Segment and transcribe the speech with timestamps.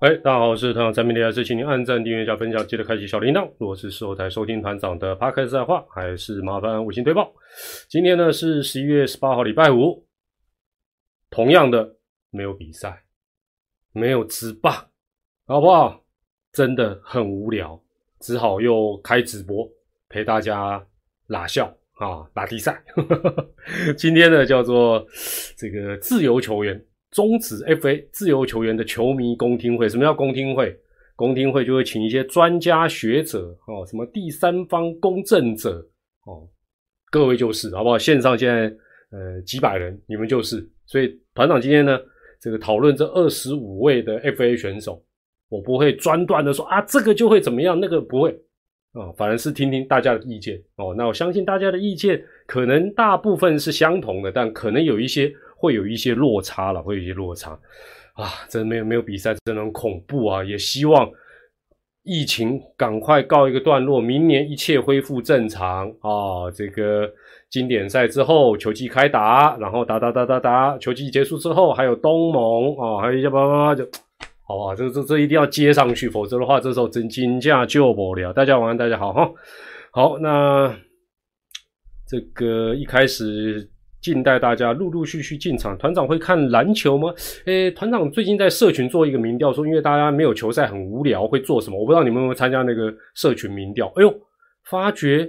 [0.00, 3.50] 哎，大家好，我是团长陈明天还是请您按赞、订阅加分享，记得开启小铃铛。
[3.58, 7.32] 如果是事后才收听团长的 p 克赛话，还是麻烦五星推报。
[7.88, 10.06] 今天呢是十一月十八号，礼拜五。
[11.30, 11.96] 同样的，
[12.30, 13.02] 没有比赛，
[13.90, 14.72] 没有直棒，
[15.48, 16.00] 好不好？
[16.52, 17.82] 真的很无聊，
[18.20, 19.68] 只好又开直播
[20.08, 20.80] 陪大家
[21.26, 22.80] 拉笑啊，打比赛。
[23.98, 25.04] 今天呢叫做
[25.56, 26.80] 这个自由球员。
[27.10, 30.78] 终止 FA 自由球员的球迷公听会，什么叫公听会？
[31.16, 35.84] 公听会就会请一些专家学者哦，什么第三方公正者
[36.26, 36.46] 哦，
[37.10, 37.98] 各位就是好不好？
[37.98, 38.72] 线上现在
[39.10, 40.64] 呃几百人，你们就是。
[40.86, 41.98] 所以团长今天呢，
[42.40, 45.02] 这个讨论这二十五位的 FA 选手，
[45.48, 48.30] 我不会专断的说啊，这个就会怎么样，那个不会
[48.92, 50.94] 啊，反而是听听大家的意见哦。
[50.96, 55.34] 那我相信大家的意见可能大部分是相同的，但可能有一些。
[55.60, 57.50] 会有一些落差了，会有一些落差
[58.12, 58.30] 啊！
[58.48, 60.44] 真没有没有比赛，真的很恐怖啊！
[60.44, 61.10] 也希望
[62.04, 66.48] 疫情赶快告一个段落，明年一切恢复正常啊！
[66.54, 67.12] 这个
[67.50, 73.84] 经典赛之后，球季开打，然后打打打打打，球季结束之后，还有东盟啊，还有一些叭叭叭就，
[74.46, 74.76] 好不好？
[74.76, 78.32] 这这这一定要接上去，否则的话，这时候真金价就不了。
[78.32, 79.28] 大家晚安，大家好哈。
[79.90, 80.72] 好，那
[82.06, 83.68] 这个一开始。
[84.00, 85.76] 静待大家陆陆续续进场。
[85.78, 87.12] 团长会看篮球吗？
[87.46, 91.78] 诶，团长最近在社群做一个民调，说因为大家没有球赛很无聊，会做什么？
[91.78, 93.86] 我不知道你们有没有参加那个社群民调。
[93.96, 94.14] 哎呦，
[94.64, 95.28] 发觉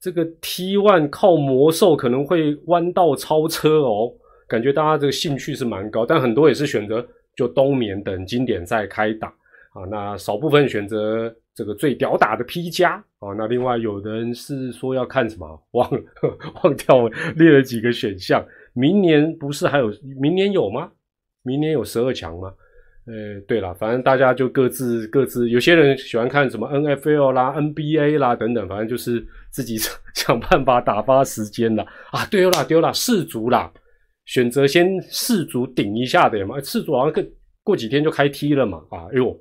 [0.00, 4.12] 这个 T One 靠魔兽可能会弯道超车哦，
[4.46, 7.06] 感觉大家这个兴趣是蛮高，但很多也是选择
[7.36, 9.28] 就冬眠等经典赛开打
[9.72, 9.84] 啊。
[9.90, 11.34] 那少部分选择。
[11.58, 16.00] 这个最屌打的 P 加啊，那另外有人是说要看什么，忘了
[16.62, 18.46] 忘掉了列了几个选项。
[18.74, 20.88] 明年不是还有明年有吗？
[21.42, 22.54] 明年有十二强吗？
[23.06, 29.76] 呃，对了，反正大家就各自各自，有些人喜欢看什么 NFL 啦、NBA 啦等等，反正就是自己
[30.14, 32.24] 想办法打发时间了啊。
[32.26, 33.68] 丢了丢了，世足啦，
[34.26, 37.28] 选择先世足顶一下的嘛，世足好像更
[37.64, 39.36] 过几天就开踢了嘛啊，哎呦。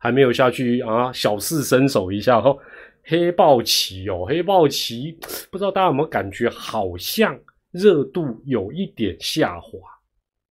[0.00, 2.56] 还没有下去啊，小试身手一下哈。
[3.04, 5.18] 黑豹旗哦，黑豹旗，
[5.50, 7.38] 不知道大家有没有感觉，好像
[7.72, 9.78] 热度有一点下滑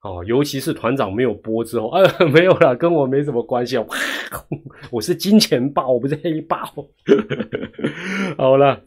[0.01, 0.23] 哦。
[0.25, 3.85] 尤其是团长没有播之后，呃， 没有了，跟我没什么关系啊。
[4.91, 6.57] 我是金钱豹，我不是黑豹。
[8.37, 8.81] 好了，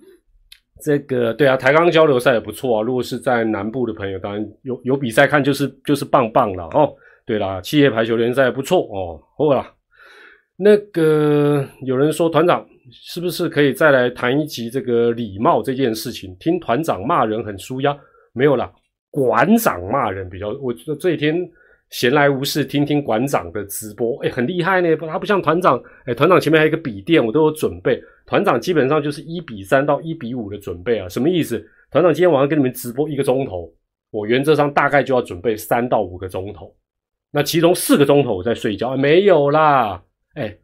[0.82, 2.82] 这个对啊，台钢交流赛也不错啊。
[2.82, 6.92] 如果是在南部的朋友，当然有有比赛看，就是就是棒棒了哦。
[7.24, 9.20] 对啦，企业排球联赛也不错哦。
[9.36, 9.64] 好了。
[10.62, 16.36] 那个有人说团长是不是可以再来谈一集这个礼貌这件事情？
[16.38, 17.98] 听团长骂人很舒压，
[18.34, 18.70] 没有啦，
[19.10, 20.50] 馆长骂人比较。
[20.60, 21.34] 我这几天
[21.88, 24.94] 闲来无事，听听馆长的直播，哎，很厉害呢。
[25.08, 27.98] 他不像团长，哎，团长前面还有一个笔电，我都有准备。
[28.26, 31.58] 团长基本上就是一比三到一比五的准备啊，什么意思？
[31.90, 33.72] 团长今天晚上跟你们直播一个钟头，
[34.10, 36.76] 我原则上大概就要准备三到五个钟头，
[37.32, 40.02] 那其中四个钟头我在睡觉，没有啦。
[40.34, 40.56] 哎，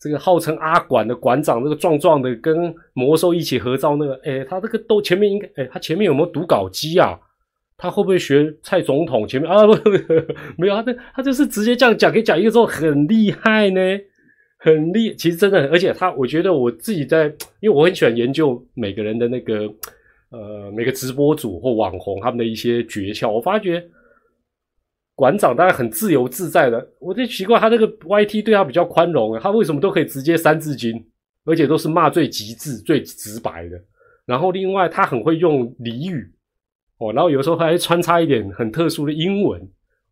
[0.00, 7.18] 这个号称阿管的馆长，那个壮壮的，跟魔兽一起合照那个，哎，他这个都前面应该，哎，他前面有没有读稿机啊？
[7.78, 9.66] 他会不会学蔡总统前面啊？
[9.66, 9.74] 不，
[10.56, 13.80] 没有，他这他就是直接这样讲，给讲一个之后很厉害呢，
[14.58, 17.26] 很厉，其实真的，而且他，我觉得我自己在，
[17.60, 19.72] 因为我很喜欢研究每个人的那个，
[20.30, 23.86] 呃，每个直播主或网红他们的一些诀窍，我发觉。
[25.16, 31.04] 馆长当然很自由自在的，我就奇怪他这个 YT 对他比较宽容，他为什么都可以直接三字经，
[31.46, 33.80] 而且都是骂最极致、最直白的。
[34.26, 36.30] 然后另外他很会用俚语
[36.98, 39.60] 哦，然后有时候还穿插一点很特殊的英文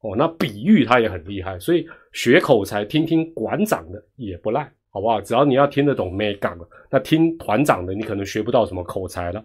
[0.01, 5.21] 哦，那比喻他也很厉害，所以学口才听听馆长的也不赖，好不好？
[5.21, 6.57] 只要你要听得懂 m e g a
[6.91, 9.45] 那听团长的你可能学不到什么口才了。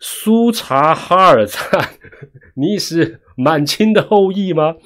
[0.00, 1.60] 苏察哈尔赞，
[2.54, 4.76] 你是满清的后裔吗？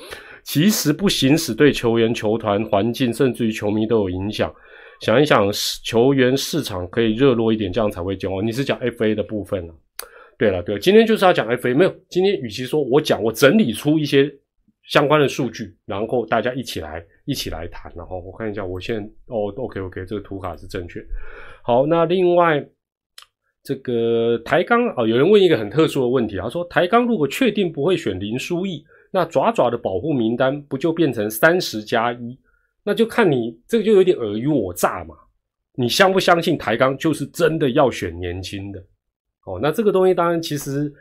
[0.42, 4.52] 其实不行使对球员、球团、环境，甚至于球迷都有影响。
[5.00, 5.48] 想一想，
[5.84, 8.42] 球员市场可以热络一点，这样才会骄傲。
[8.42, 9.74] 你是讲 FA 的部分啊？
[10.38, 11.76] 对了，对，今天就是要讲 FA。
[11.76, 14.28] 没有，今天与其说我讲，我整理出一些
[14.88, 17.92] 相关的数据，然后大家一起来一起来谈。
[17.94, 21.00] 然后我看一下，我现在哦，OK OK，这个图卡是正确。
[21.62, 22.66] 好，那另外。
[23.64, 32.36] 这个台钢啊，有人问一个很特殊的问题，他说：台钢如果确定不会选林书义，那爪爪的保护名单不就变成三十加一？
[32.84, 35.14] 那就看你这个就有点尔虞我诈嘛。
[35.74, 38.80] 你相不相信台钢就是真的要选年轻的？
[39.46, 40.92] 哦，那这个东西当然其实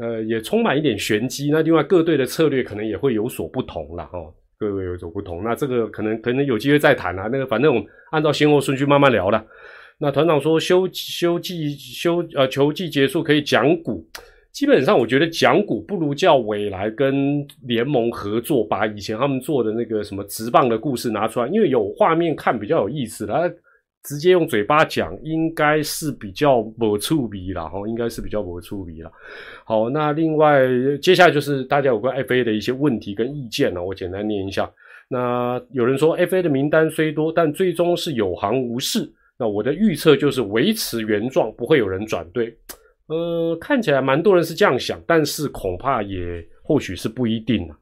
[0.00, 1.50] 呃也充满一点玄机。
[1.52, 4.32] 那另外各队的策略可能也会有所不同了哦。
[4.58, 5.44] 各位有所不同。
[5.44, 7.28] 那这个可能可能有机会再谈啊。
[7.30, 9.44] 那个反正我们按照先后顺序慢慢聊了。
[10.00, 14.06] 那团长说休休季休呃球季结束可以讲股，
[14.52, 23.26] 基本上我觉得讲股不如叫伟来跟联盟合作，把以前他们做的那个什么直棒的故事拿出来，因为有画面看比较有意思。
[23.26, 23.50] 他
[24.04, 29.10] 直接用嘴巴讲，应该是比较没触笔了哈，应该是比较没触笔了。
[29.64, 30.62] 好，那另外
[31.02, 34.70] 接下来就是大家有关 FA 的一些问题跟意见呢，我简单念一下。
[35.08, 39.12] 那有人说 FA 的名单虽多，但最终是有行无市。
[39.38, 42.58] 那我的预测就是维持原状，不会有人转队。
[43.06, 47.78] 呃，看起来蛮多人是这样想，但是恐怕也或许是不一定啊。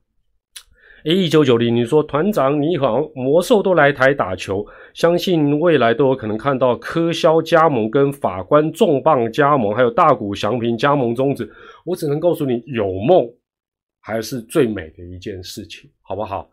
[1.05, 11.49] A 一九九零，你说团长你好，魔兽都来台打球，相信未来都有可能看到科肖加盟、跟法官重磅加盟，还有大谷翔平加盟宗旨。
[11.85, 13.25] 我只能告诉你，有梦
[14.01, 16.51] 还是最美的一件事情，好不好？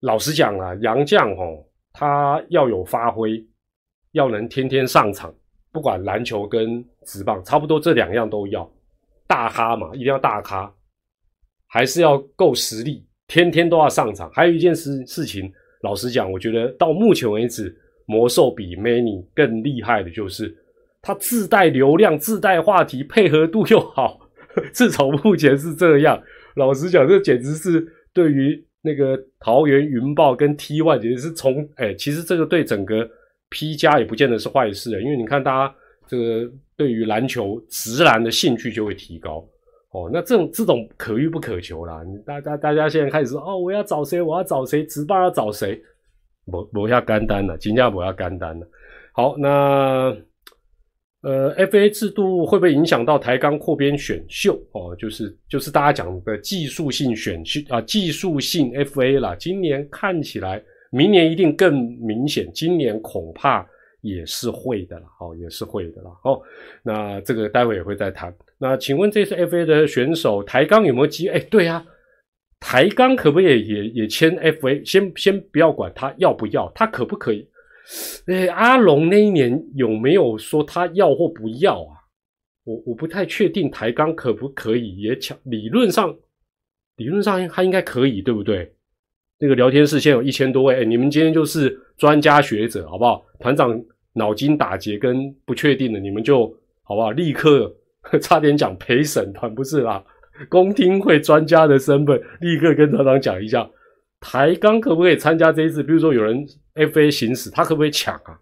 [0.00, 3.44] 老实讲啊，杨绛哦，他要有发挥。
[4.12, 5.34] 要能天天上场，
[5.72, 8.70] 不管篮球跟直棒，差不多这两样都要
[9.26, 10.72] 大咖嘛，一定要大咖，
[11.66, 14.30] 还是要够实力，天天都要上场。
[14.30, 15.50] 还有一件事事情，
[15.82, 17.74] 老实讲，我觉得到目前为止，
[18.04, 20.54] 魔兽比 Many 更厉害的就是，
[21.00, 24.20] 它自带流量、自带话题，配合度又好。
[24.74, 26.22] 至少目前是这样。
[26.56, 33.08] 老实讲，这简直是对于那个桃园云豹跟 T One，简直是从哎，其实这个对整个。
[33.52, 35.74] P 加也不见得是坏事，因为你看大家
[36.06, 39.46] 这个对于篮球直男的兴趣就会提高
[39.90, 40.08] 哦。
[40.10, 42.00] 那这种这种可遇不可求啦。
[42.24, 44.22] 大大大家现在开始说哦，我要找谁？
[44.22, 44.82] 我要找谁？
[44.86, 45.78] 直棒要找谁？
[46.46, 48.66] 不不要干单了，金价不要干单了。
[49.12, 50.16] 好，那
[51.20, 54.58] 呃，FA 制度会不会影响到台钢扩编选秀？
[54.72, 59.36] 哦，就是就是大家讲的技术性选秀啊，技术性 FA 啦。
[59.36, 60.62] 今年看起来。
[60.92, 63.66] 明年一定更明显，今年恐怕
[64.02, 66.40] 也是会的了，哦，也是会的了，哦，
[66.82, 68.32] 那这个待会也会再谈。
[68.58, 71.28] 那请问这次 FA 的选手台钢有没有机？
[71.28, 71.82] 哎，对啊，
[72.60, 74.84] 台钢可不可以也也签 FA？
[74.84, 77.48] 先先不要管他要不要，他可不可以？
[78.26, 81.96] 哎，阿龙那一年有没有说他要或不要啊？
[82.64, 86.14] 我我不太确定台钢可不可以也抢，理论上
[86.96, 88.72] 理论上他应该可以，对不对？
[89.42, 93.24] 那个聊天室现在有一千多位，哎，你们今天就是专家学者，好不好？
[93.40, 93.76] 团长
[94.12, 96.46] 脑筋打结跟不确定的，你们就
[96.84, 97.10] 好不好？
[97.10, 97.74] 立刻
[98.22, 100.00] 差点讲陪审团不是啦，
[100.48, 103.68] 公听会专家的身份，立刻跟团长讲一下，
[104.20, 105.82] 台钢可不可以参加这一次？
[105.82, 106.46] 比如说有人
[106.76, 108.38] FA 行驶，他可不可以抢啊？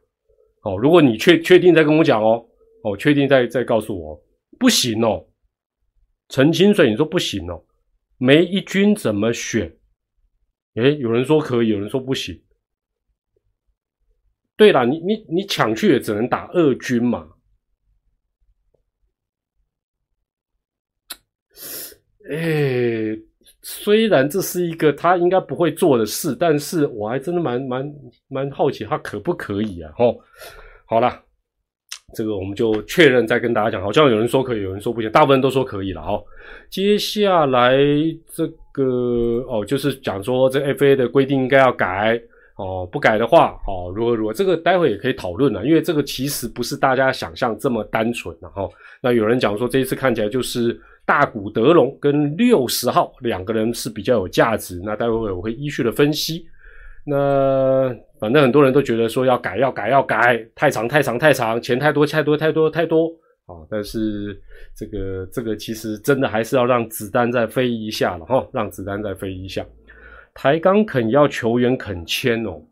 [0.64, 2.44] 哦，如果你确确定再跟我讲哦，
[2.84, 4.20] 哦，确定再再告诉我，
[4.58, 5.24] 不行哦。
[6.28, 7.64] 陈清水，你说不行哦，
[8.18, 9.72] 没一军怎么选？
[10.74, 12.40] 哎，有人说可以，有人说不行。
[14.56, 17.28] 对了，你你你抢去也只能打二军嘛。
[22.30, 23.18] 哎，
[23.62, 27.94] 虽然这是一个他应该不会做的事，但是我还真的蛮蛮
[28.28, 29.92] 蛮好奇他可不可以啊？
[29.98, 30.16] 哦，
[30.86, 31.24] 好了，
[32.14, 33.82] 这个我们就确认再跟大家讲。
[33.82, 36.00] 好像有人说可以，有人说不行，大部分都说可以了。
[36.00, 36.22] 哦，
[36.68, 37.76] 接下来
[38.32, 38.50] 这。
[38.72, 42.18] 个哦，就是讲说这 FA 的规定应该要改
[42.54, 48.68] 哦，不改的话哦，如何如何，这个待会也可以讨论了，因为这个其实不是大家想象这么单纯的哈。
[49.02, 56.46] 那有人讲说这一次看起来就是大股德隆跟六十号两个人是比较有价值，那待会我会依序的分析。
[57.06, 63.08] 那反正很多人都觉得说要改要改要改，太长太长太长，钱太多太多太多太多。
[63.46, 64.40] 啊，但是
[64.76, 69.66] 这个这个其实真的还是要让子弹再飞一下了哈，让子弹再飞一下。
[70.32, 72.62] 台钢肯要球员肯签哦，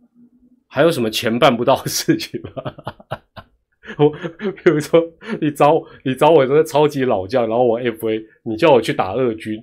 [0.68, 2.73] 还有什么钱办不到的事情吗？
[3.99, 5.02] 我比如说
[5.40, 9.58] 你找你找我这个超级老将，然后我 FA，你叫我去打二军，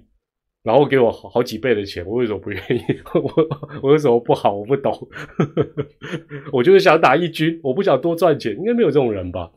[0.65, 2.81] 然后给我好好几倍的钱，我为什么不愿意？
[3.13, 3.47] 我
[3.83, 4.53] 我有什么不好？
[4.55, 4.91] 我不懂。
[6.51, 9.51] 我就是想打一军，我不想多赚钱，应该没有这种人吧？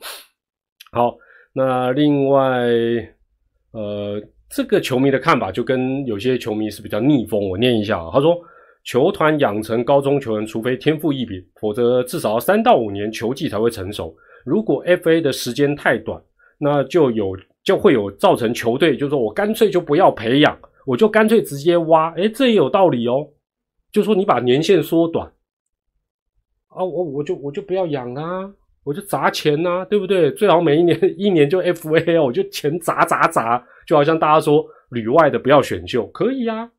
[0.93, 1.17] 好。
[1.55, 2.69] 那另外，
[3.73, 7.49] 呃，这个球迷的看法就跟有些球迷是比较逆风。
[7.49, 8.39] 我念一下啊，他说，
[8.85, 14.15] 球团养成高中球员，除非天赋异禀，否则至少要三到五年球技才会成熟。
[14.45, 16.23] 如果 FA 的时间太短，
[16.59, 20.57] 那就有就会有造成球队，就是说我干脆就不要培养，
[20.89, 22.11] 我就干脆直接挖。
[22.13, 23.29] 诶，这也有道理哦。
[23.93, 25.31] 就说你把年限缩短，
[26.69, 28.51] 啊，我我就我就不要养啊。
[28.85, 30.31] 我就砸钱呐，对不对？
[30.33, 36.71] 最好每一年一年就 FA 哦，我就钱砸砸砸，就好像大家说旅外的不要选秀，可以呀，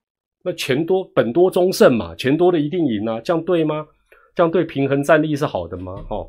[0.44, 3.86] 那钱多本多终胜嘛，钱多的一定赢啊，这样对吗？
[4.40, 6.02] 这样对平衡战力是好的吗？
[6.10, 6.26] 哦，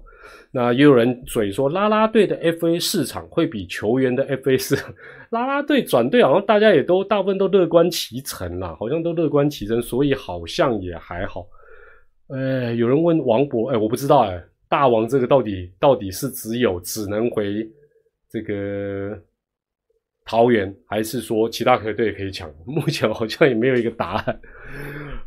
[0.50, 4.92] 那也有人嘴说，拉拉队的 FA 市场会比球员的 FA 市场，
[5.30, 11.46] 拉拉队转队好像大家也都大部分都乐观其成啦，好像都乐观其成，所以好像也还好。
[12.30, 17.64] 哎，有人问王博，哎，我不知道，哎，大王这个到底到底是只有只能回
[18.28, 19.16] 这个
[20.24, 22.52] 桃园，还是说其他球队可以抢？
[22.66, 24.40] 目前好像也没有一个答案。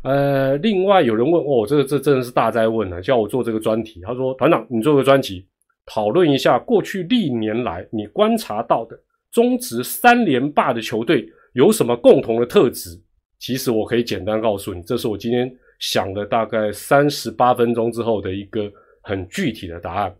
[0.04, 4.02] 呃，另外有人问哦，这个这真的是大灾问啊，叫我做这个专题。
[4.02, 5.48] 他说：“团长，你做个专题，
[5.86, 8.94] 讨论一下过去历年来你观察到的
[9.32, 12.90] 中职三连霸的球队有什么共同的特质？”
[13.40, 18.70] 其实我可以简单告诉你，这是我今天想了大概三十八分钟之后的一个
[19.02, 20.14] 很具体的答案。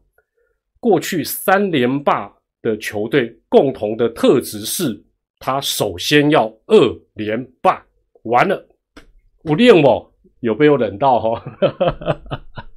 [0.81, 4.99] 过去三连霸的球队共同的特质是，
[5.39, 7.85] 他首先要二连霸，
[8.23, 8.67] 完了。
[9.45, 10.11] 不练哦，
[10.41, 11.45] 有被我冷到哈？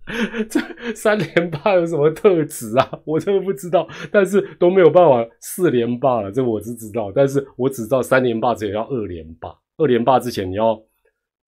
[0.49, 2.89] 这三连霸有什么特质啊？
[3.03, 7.11] 我真的不知道，但是都没有办法四连霸了，这我是知道。
[7.13, 10.81] 但是我只知道三连霸之前要二连霸，二连霸之前你要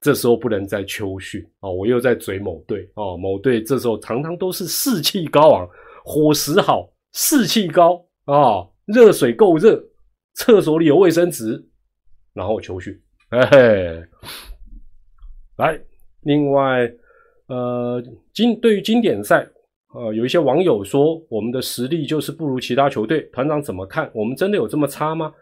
[0.01, 1.69] 这时候不能再秋训啊！
[1.69, 5.69] 我又在追某队啊，某队这时候常常都是士气高昂，
[6.03, 9.79] 伙食好，士气高啊，热水够热，
[10.33, 11.63] 厕所里有卫生纸，
[12.33, 14.03] 然后秋训，嘿嘿。
[15.57, 15.79] 来，
[16.21, 16.91] 另外，
[17.47, 19.47] 呃，经对于经典赛，
[19.93, 24.09] 呃，有一些网友说我们的实力就是不如其他球队，团长怎么看？
[24.13, 25.33] 我们真的有这么差吗？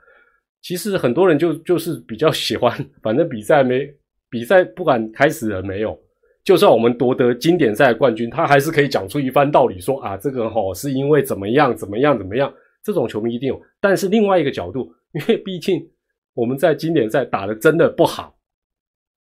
[0.61, 3.87] 其实很多人就就是比较喜欢，反正比赛没
[4.29, 5.97] 比赛不管开始了没有，
[6.45, 12.51] 就算我们夺得经典赛冠军，他还是可以讲出一番道理，说啊，这个哈是因为怎么样怎么样怎么样，
[12.83, 13.61] 这种球迷一定有。
[13.81, 15.85] 但是另外一个角度，因为毕竟
[16.33, 18.34] 我们在经典赛打的真的不好。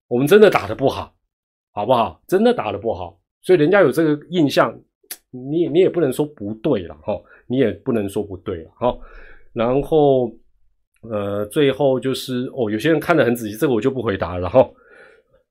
[0.09, 1.13] 我们真的打的不好，
[1.71, 2.19] 好不好？
[2.27, 4.75] 真的打的不好，所以人家有这个印象，
[5.29, 7.13] 你你也不能说不对了哈，
[7.45, 8.97] 你也不能说不对了哈。
[9.53, 10.31] 然后，
[11.03, 14.67] 呃，最后就是哦，有些人看得很仔细，这个我就不回答了哈。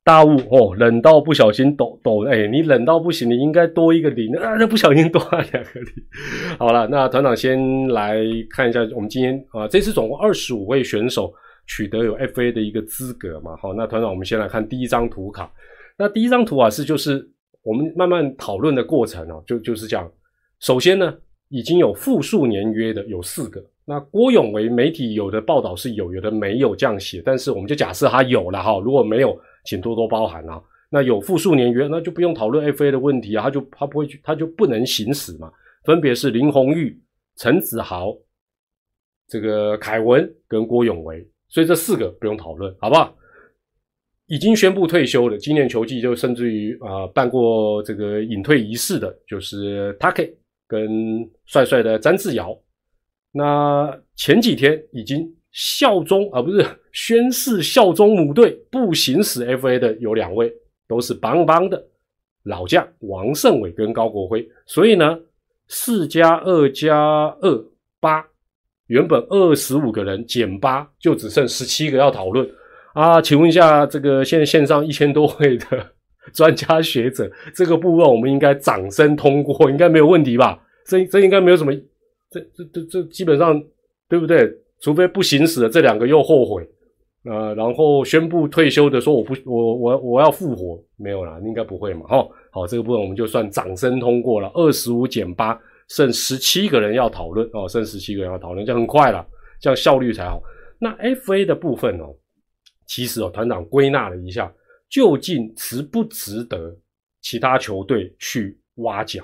[0.03, 5.93] 大雾哦，冷到不小心抖抖，哎，你冷到不行，你应该多一个零啊，那不小心多了两个零。
[6.57, 8.17] 好了，那团长先来
[8.49, 11.33] 看一下，我们今天啊，这次总共二十五位选手。
[11.69, 13.55] 取得有 FA 的一个资格嘛？
[13.55, 15.49] 好，那团长，我们先来看第一张图卡。
[15.95, 17.25] 那第一张图啊，是就是
[17.61, 20.11] 我们慢慢讨论的过程哦，就就是这样。
[20.59, 21.15] 首先呢，
[21.49, 23.63] 已经有复数年约的有四个。
[23.85, 28.79] 那郭永为媒体有的报道是有，有的没有这样写，但是我们就假设他有了哈。
[28.79, 30.61] 如果没有，请多多包涵啊。
[30.89, 35.51] 那有复数年约，那就不用讨论 FA 的问题啊，他就他不会去，他就不能行使嘛。
[35.83, 36.99] 分别是林红玉、
[37.35, 38.15] 陈子豪、
[39.27, 41.27] 这个凯文跟郭永维。
[41.49, 43.15] 所以这四个不用讨论，好不好？
[44.27, 50.31] 已经宣布退休的，今年球季就甚至于啊办过这个隐退仪式的，就是 Take
[50.67, 52.55] 跟帅帅的詹志尧。
[53.31, 60.53] 那前几天已经效忠啊，不是宣誓效忠母队不行使 FA 的有两位，
[60.87, 61.83] 都是邦邦的
[62.43, 64.47] 老将王胜伟跟高国辉。
[64.67, 65.19] 所以呢，
[65.67, 66.95] 四加二加
[67.41, 67.65] 二
[67.99, 68.23] 八。
[68.89, 72.47] 原本二十五个人减八，就只剩十七个要讨论
[72.93, 73.21] 啊！
[73.21, 75.65] 请问一下，这个现在线上一千多位的
[76.33, 80.59] 专家学者，这个部分我们应该掌声通过，应该没有问题吧？
[80.87, 81.71] 这这应该没有什么，
[82.31, 83.63] 这这这这基本上
[84.09, 84.51] 对不对？
[84.81, 86.67] 除非不行使的这两个又后悔，
[87.25, 92.07] 呃，然后宣布退休的说我不我我我要复活，没有啦，应该不会嘛？
[92.07, 95.59] 哈，好，这个部分我们就算掌声通过了，二十五减八。
[95.89, 99.27] 剩十七个人要讨论哦，剩十七个人要讨论，这样很快了，
[99.59, 100.41] 这样效率才好。
[100.79, 102.15] 那 FA 的部分哦，
[102.85, 104.53] 其实哦，团长归纳了一下，
[104.87, 106.77] 究竟值不值得
[107.21, 109.21] 其他球队去挖角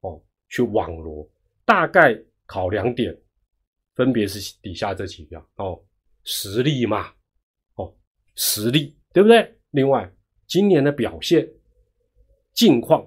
[0.00, 1.28] 哦，去网罗？
[1.64, 3.16] 大概考两点，
[3.94, 5.80] 分别是底下这几个哦，
[6.24, 7.12] 实力嘛，
[7.74, 7.92] 哦，
[8.36, 9.52] 实力对不对？
[9.70, 10.10] 另外，
[10.46, 11.48] 今年的表现
[12.54, 13.04] 近况。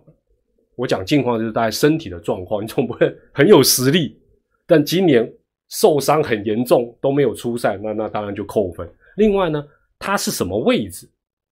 [0.75, 4.20] 我讲近况就是大家身体的状况，你总不会很有实力，
[4.65, 5.32] 但今年
[5.70, 8.88] 受伤很严重都没有出赛，那那当然就扣分。
[9.15, 9.65] 另外呢，
[9.98, 11.10] 他是什么位置？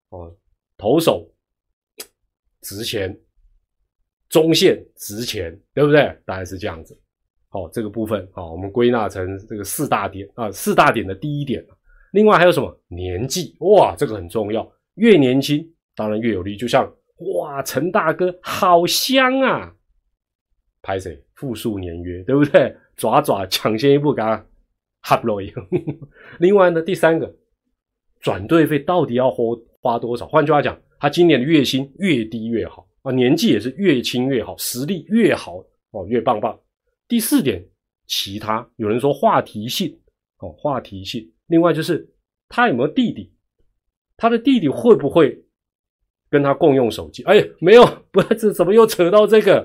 [0.09, 0.35] 哦，
[0.77, 1.31] 投手
[2.63, 3.17] 值钱，
[4.29, 6.01] 中线值钱，对不对？
[6.25, 6.99] 大概是这样子。
[7.49, 11.65] 好，这个部分好，我们归纳成这个四大点啊，四大点的第一点。
[12.13, 12.77] 另外还有什么？
[12.89, 15.65] 年纪哇，这个很重要，越年轻
[15.95, 16.93] 当然越有利，就像。
[17.19, 19.75] 哇，陈大哥好香啊！
[20.83, 22.75] 拍谁复数年约，对不对？
[22.97, 24.47] 爪爪抢先一步，给他
[25.01, 25.41] 哈不落
[26.41, 27.35] 另外呢，第三个
[28.21, 29.45] 转队费到底要花
[29.81, 30.27] 花多少？
[30.27, 36.59] 换句话讲，他今年的月薪越低越好啊，年纪也是越轻越好，实力越好哦，越棒棒。
[37.09, 37.65] 第四点，
[38.07, 39.97] 其他有人说话题性
[40.39, 41.33] 哦，话题性。
[41.47, 42.09] 另外就是
[42.49, 43.33] 他有没有弟弟，
[44.17, 45.45] 他的弟弟会不会
[46.33, 47.23] 跟他共用手机？
[47.25, 49.65] 哎，没有，不， 这怎么又扯到这个？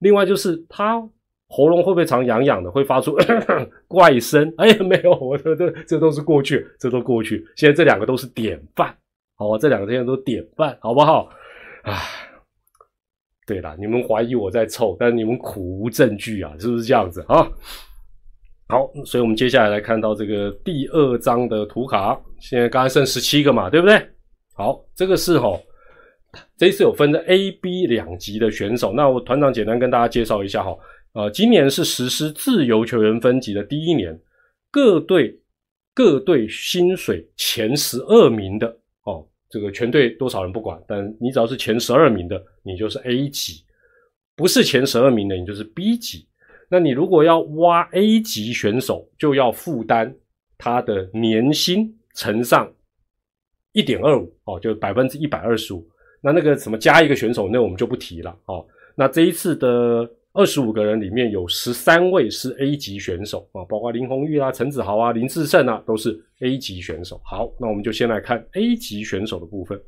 [0.00, 1.00] 另外就是他
[1.48, 3.16] 喉咙会不会常痒痒的，会发出
[3.86, 4.52] 怪声？
[4.56, 7.46] 哎，没有，我这这这都是过去，这都过去。
[7.54, 8.92] 现在这两个都是典范，
[9.36, 9.58] 好吧？
[9.58, 11.28] 这两个现在都典范，好不好？
[11.82, 11.94] 唉。
[13.46, 17.48] 对了，你们怀疑我在凑，但是你们苦无证据啊，是不是这样子啊？
[18.68, 24.04] 好，所以我们接下来来看到这个第二张的图卡，现在刚才剩十七个嘛，对不对？
[24.56, 25.56] 好，这个是哈，
[26.56, 30.76] 这一次有分的 A、B 两级的选手，那我团长简单跟大家介绍一下哈，
[31.12, 34.18] 呃，今年是实施自由球员分级的第一年，
[34.70, 35.38] 各队
[35.94, 38.68] 各队薪水前十二名的
[39.04, 39.26] 哦。
[39.48, 43.64] 这个全队多少人不管，但你只要是前十二名的，你就是 A 级；
[44.34, 46.26] 不是前十二名的，你就是 B 级。
[46.68, 50.12] 那你如果要挖 A 级选手，就要负担
[50.58, 52.70] 他的年薪乘上
[53.72, 55.88] 一点二五哦，就百分之一百二十五。
[56.26, 58.66] 那那个什么加一个选手，那我们就不提了哦。
[58.96, 60.10] 那这一次的。
[60.38, 67.18] 二十五个人里面有十三位是 A 级选手啊，包括林红玉啊、陈子豪啊、林志胜啊，都是 A 级选手。
[67.24, 69.80] 好，那我们就先来看 A 级选手的部分。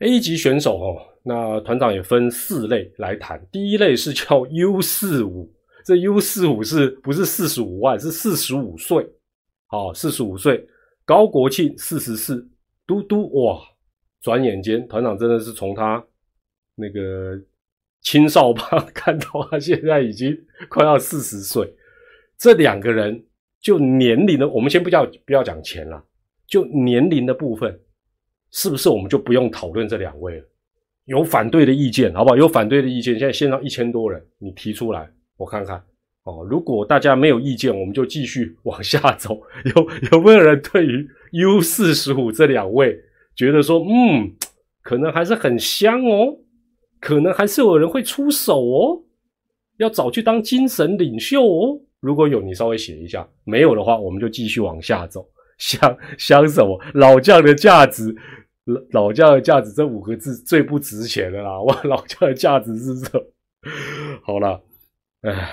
[0.00, 3.40] A 级选手哦，那团长也分四类来谈。
[3.52, 5.48] 第一类是叫 U 四五，
[5.84, 7.96] 这 U 四五是不是四十五万？
[8.00, 9.08] 是四十五岁。
[9.68, 10.66] 好，四十五岁，
[11.04, 12.44] 高国庆四十四，
[12.84, 13.60] 嘟嘟哇！
[14.20, 16.04] 转眼间，团长真的是从他
[16.74, 17.40] 那个。
[18.00, 18.62] 青少吧，
[18.94, 20.34] 看到他现在已经
[20.68, 21.68] 快要四十岁，
[22.38, 23.24] 这两个人
[23.60, 26.02] 就年龄的，我们先不叫不要讲钱了，
[26.46, 27.78] 就年龄的部分，
[28.52, 30.44] 是不是我们就不用讨论这两位了？
[31.06, 32.36] 有反对的意见，好不好？
[32.36, 35.76] 有反对的意见，现在线上一千多人，你提出来，我看看
[36.22, 36.46] 哦。
[36.48, 39.42] 如果大家没有意见，我们就继续往下走。
[39.74, 42.96] 有有没有人对于 U 四十五这两位
[43.38, 44.32] 觉得说，嗯，
[44.82, 46.36] 可能还是很香哦？
[47.00, 49.00] 可能还是有人会出手哦，
[49.76, 51.80] 要找去当精神领袖哦。
[52.00, 55.24] 如果有，你稍微写一下；没有的话，我们就继续往下走。
[55.56, 56.80] 想想什么？
[56.94, 58.12] 老将的价值，
[58.64, 61.60] 老老将的价值这五个字最不值钱的啦！
[61.62, 63.24] 哇， 老将的价值是这。
[64.22, 64.60] 好了，
[65.22, 65.48] 哎，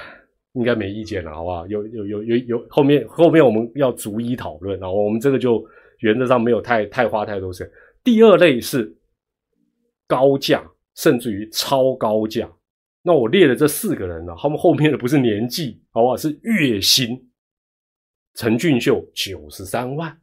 [0.53, 1.67] 应该没意见了，好不好？
[1.67, 4.89] 有有有有有，后面后面我们要逐一讨论啊。
[4.89, 5.63] 我们这个就
[5.99, 7.69] 原则上没有太太花太多钱。
[8.03, 8.95] 第二类是
[10.07, 10.63] 高价。
[10.95, 12.49] 甚至于超高价，
[13.01, 14.33] 那我列的这四个人呢？
[14.39, 16.15] 他们后面的不是年纪，好不好？
[16.15, 17.29] 是月薪。
[18.33, 20.17] 陈俊秀九十三万，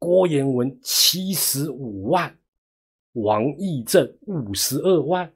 [0.00, 2.36] 郭彦文七十五万，
[3.12, 5.32] 王义正五十二万，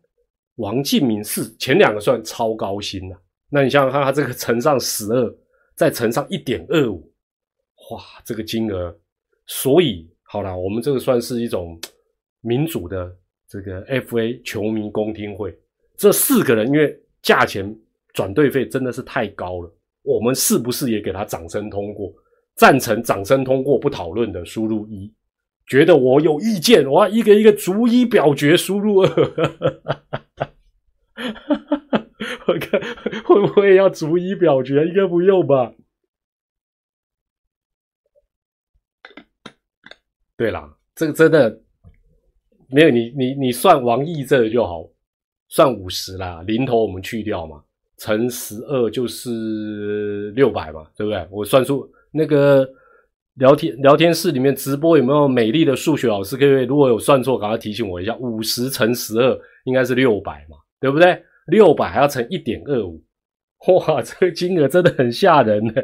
[0.57, 3.23] 王敬明是前两个算超高薪了。
[3.49, 5.37] 那你想想看，他这个乘上十二，
[5.77, 7.09] 再乘上一点二五，
[7.93, 8.99] 哇，这个金额。
[9.47, 11.81] 所以好了，我们这个算是一种
[12.41, 13.17] 民主的。
[13.47, 15.57] 这个 F A 球迷公听会，
[15.97, 17.73] 这四个人因为价钱
[18.13, 22.13] 转队费真的是太高了，我们是不是也给他掌声通过？
[22.57, 25.13] 赞成掌声通过，不讨论的输入一，
[25.69, 29.09] 觉得我有意见，我要一个一个逐一表决，输入二。
[32.49, 32.81] 我看
[33.25, 34.85] 会不会要逐一表决？
[34.85, 35.75] 应该不用吧？
[40.37, 41.61] 对啦，这个真的。
[42.71, 44.85] 没有你，你你算王毅这个就好，
[45.49, 47.63] 算五十啦，零头我们去掉嘛，
[47.99, 51.25] 乘十二就是六百嘛，对不对？
[51.31, 52.69] 我算出那个
[53.35, 56.37] 聊天聊天室里面直播有没有美丽的数学老师？
[56.37, 58.17] 可以如果有算错，赶快提醒我一下。
[58.17, 61.23] 五十乘十二应该是六百嘛，对不对？
[61.47, 63.01] 六百还要乘一点二五，
[63.69, 65.75] 哇，这个金额真的很吓人呢。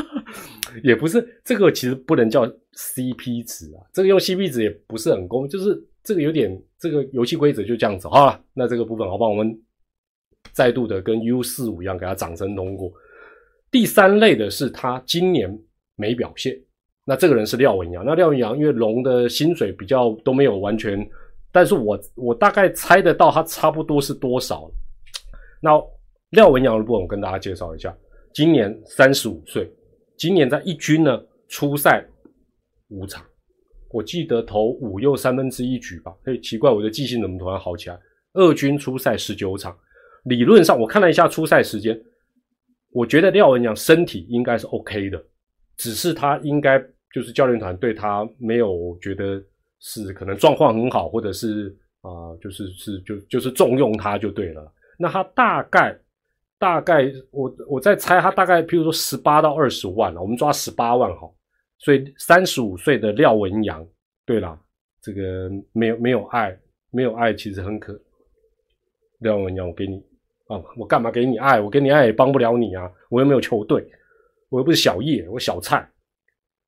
[0.82, 2.46] 也不是这个，其实不能叫
[2.76, 5.82] CP 值啊，这个用 CP 值也不是很公，就是。
[6.06, 8.38] 这个有点，这个游戏规则就这样子好了。
[8.52, 9.30] 那这个部分，好不好？
[9.30, 9.58] 我们
[10.52, 12.92] 再度的跟 U 四五一样，给他掌声通过。
[13.70, 15.48] 第三类的是他今年
[15.96, 16.54] 没表现，
[17.06, 18.04] 那这个人是廖文阳。
[18.04, 21.08] 那廖文阳因为龙的薪水比较都没有完全，
[21.50, 24.70] 但是我我大概猜得到他差不多是多少。
[25.58, 25.70] 那
[26.32, 27.96] 廖文阳的部分，我跟大家介绍一下，
[28.34, 29.72] 今年三十五岁，
[30.16, 32.04] 今年在一军呢初赛
[32.88, 33.24] 五场。
[33.90, 37.98] 我记得投五又三分之一局吧，嘿，奇怪，我的记性怎么突然好起来？
[38.32, 39.78] 二军初赛十九场，
[40.24, 41.96] 理论上我看了一下初赛时间，
[42.90, 45.24] 我觉得廖文阳身体应该是 OK 的，
[45.76, 49.40] 只是他应该就是教练团对他没有觉得
[49.78, 54.72] 是可能状况很好，或者是啊，就是是就就是重用他就对了。
[54.98, 55.96] 那他大概
[56.58, 61.30] 大概我我在猜，他大概譬如说十八到二十万了，我们抓十八万哈。
[61.78, 63.86] 所以三十五岁的廖文阳，
[64.24, 64.58] 对了，
[65.02, 66.56] 这个没有没有爱，
[66.90, 68.00] 没有爱其实很可。
[69.18, 69.96] 廖文阳，我给你
[70.46, 71.60] 啊，我干嘛给你爱？
[71.60, 73.86] 我给你爱也帮不了你啊，我又没有球队，
[74.48, 75.86] 我又不是小叶，我小蔡。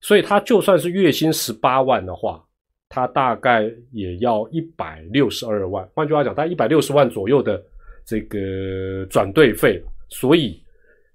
[0.01, 2.45] 所以他就算是月薪十八万的话，
[2.89, 5.89] 他大概也要一百六十二万。
[5.95, 7.63] 换句话讲，他一百六十万左右的
[8.07, 9.83] 这个转队费。
[10.09, 10.63] 所以，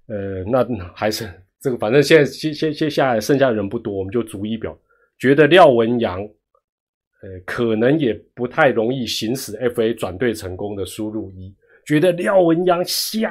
[0.06, 1.28] 呃，那还是。
[1.60, 4.76] 这个反正现在接接接下来剩下的人不多，我们就逐一表。
[5.16, 11.54] 觉得廖文阳，呃，可能也不太容易行使 FA 转队成功的输入一。
[11.86, 13.30] 觉得廖文阳香，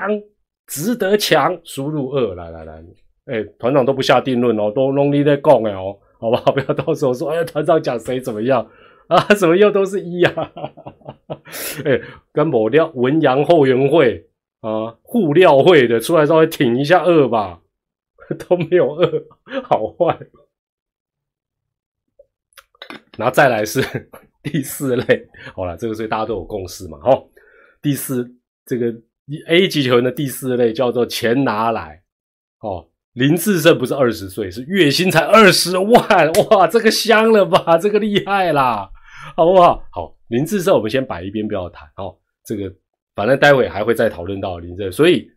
[0.65, 2.33] 值得强，输入二。
[2.33, 2.83] 来来来，
[3.25, 6.51] 哎，团长都不下定论哦，都弄你在讲哎哦，好不好？
[6.55, 8.65] 不要到时候说，哎，团长讲谁怎么样
[9.15, 9.21] 啊？
[9.35, 10.51] 怎么又都是一啊？
[11.85, 14.29] 哎，跟某料文阳后援会
[14.61, 17.59] 啊，互料会的出来稍微挺一下二吧。
[18.47, 20.17] 都没有二，好坏。
[23.17, 24.09] 然后再来是
[24.41, 26.97] 第四类，好了，这个所以大家都有共识嘛。
[27.03, 27.27] 哦，
[27.81, 28.33] 第四
[28.65, 28.95] 这个
[29.47, 32.03] A 级球员的第四类叫做钱拿来。
[32.61, 37.77] 哦，林志胜不是二十岁，是月薪才二十万，哇，这个香了吧？
[37.77, 38.91] 这个厉害啦，
[39.37, 39.83] 好不好？
[39.91, 41.89] 好，林志胜我们先摆一边不要谈。
[41.97, 42.73] 哦，这个
[43.15, 45.29] 反正待会还会再讨论到林志，所以。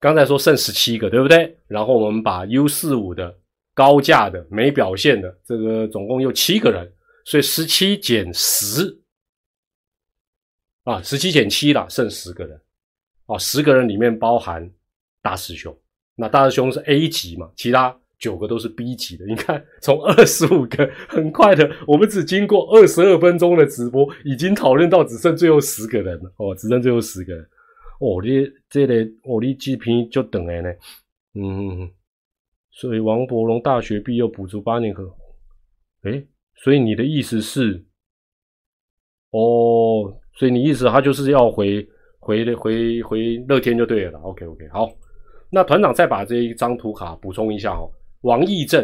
[0.00, 1.56] 刚才说剩十七个，对不对？
[1.66, 3.34] 然后我们把 U 四五的
[3.72, 6.92] 高价的没表现的这个总共有七个人，
[7.24, 9.00] 所以十七减十
[10.82, 12.60] 啊，十七减七了，剩十个人
[13.24, 13.38] 哦。
[13.38, 14.70] 十个人里面包含
[15.22, 15.74] 大师兄，
[16.16, 17.50] 那大师兄是 A 级嘛？
[17.56, 19.24] 其他九个都是 B 级的。
[19.28, 27.46] 你看，从二十五个很快的，我们只经过二十二分钟的直播，已经讨论到只剩最后十个人了哦，只剩最后十个人。
[28.00, 30.68] 哦，你这个哦，你这篇就等诶呢，
[31.34, 31.88] 嗯，
[32.72, 35.08] 所以王伯龙大学毕业补足八年课，
[36.02, 37.84] 诶，所以你的意思是，
[39.30, 41.86] 哦，所以你意思他就是要回
[42.18, 44.90] 回回回乐天就对了，OK OK，好，
[45.48, 47.88] 那团长再把这一张图卡补充一下哦，
[48.24, 48.82] 王义正，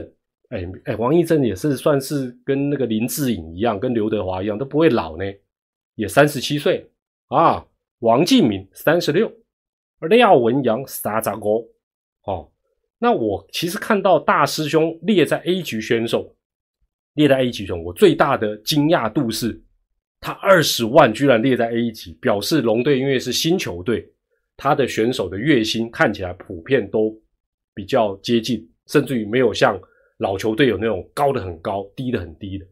[0.51, 5.25] 哎哎，王义正也是算是跟那个林志颖一样，跟刘德华一样都不会老呢，
[5.95, 6.87] 也三十七岁
[7.29, 7.67] 啊。
[8.01, 9.31] 王敬明三十六，
[10.09, 11.71] 廖文阳三十五。
[12.25, 12.51] 哦，
[12.99, 16.35] 那我其实看到大师兄列在 A 级选手，
[17.15, 19.63] 列在 A 级中，我最大的惊讶度是，
[20.19, 24.11] 他二十万居然列在 A 级，表示龙队因为是新球队，
[24.57, 27.15] 他的选手的月薪看起来普遍都
[27.75, 29.81] 比较接近，甚至于没有像
[30.19, 32.67] 老球队有那种高的很高，低的很低的。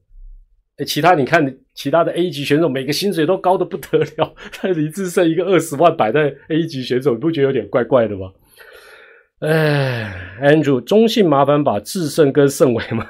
[0.79, 8.33] 哎，其他你看，其他的 A 级选手每个薪水都高的不得了， 他李志胜一个二十万摆在 A 级选手，你不觉得有点怪怪的吗？
[9.41, 13.07] 哎，Andrew，中信麻烦把智胜跟盛伟买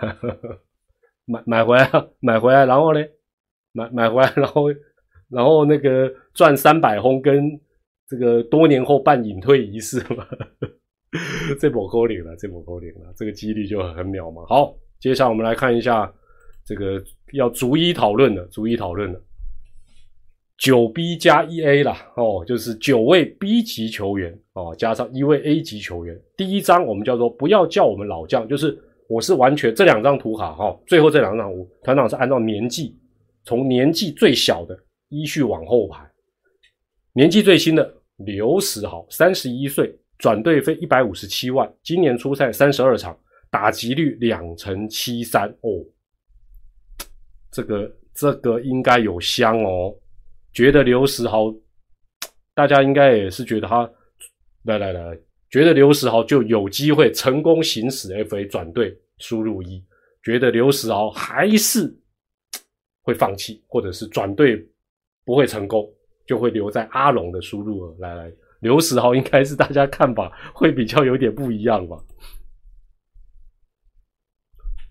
[1.26, 1.90] 买买回来，
[2.20, 3.04] 买回来，然后呢，
[3.72, 4.64] 买买回来，然后
[5.30, 7.58] 然后那个赚三百轰跟
[8.06, 10.26] 这个多年后办隐退仪式嘛，
[11.60, 14.46] 这波勾零了，这波勾零了，这个几率就很渺茫。
[14.46, 16.12] 好，接下来我们来看一下。
[16.64, 19.18] 这个要逐一讨论的，逐一讨论的，
[20.58, 26.20] 九 B 加一 A 啦，哦，就是九位 B 级球员哦，加上一位 A 级球员。
[26.36, 32.94] 第一张我们叫做不要叫我们老将，就是我是完全这两张图卡哈，最后这两张图团长是按照年纪，
[33.44, 36.06] 从年纪最小的依序往后排，
[37.14, 43.16] 年纪最新的刘石豪，三十一岁，转队费一百五十七万，今年出赛三十二场，
[43.50, 45.84] 打击率两成七三哦。
[47.50, 49.94] 这个这个应该有香哦，
[50.52, 51.54] 觉得刘石豪，
[52.52, 53.90] 大家应该也是觉得他，
[54.64, 55.18] 来来来，
[55.50, 59.82] 觉得刘石豪就有机会成功行使 FA 转队输入一，
[60.22, 61.96] 觉得刘石豪还是
[63.02, 64.68] 会放弃，或者是转队
[65.24, 65.88] 不会成功，
[66.26, 71.96] 就会留在阿龙的输入来来，刘石豪应该是大家看法会比较有点不一样吧。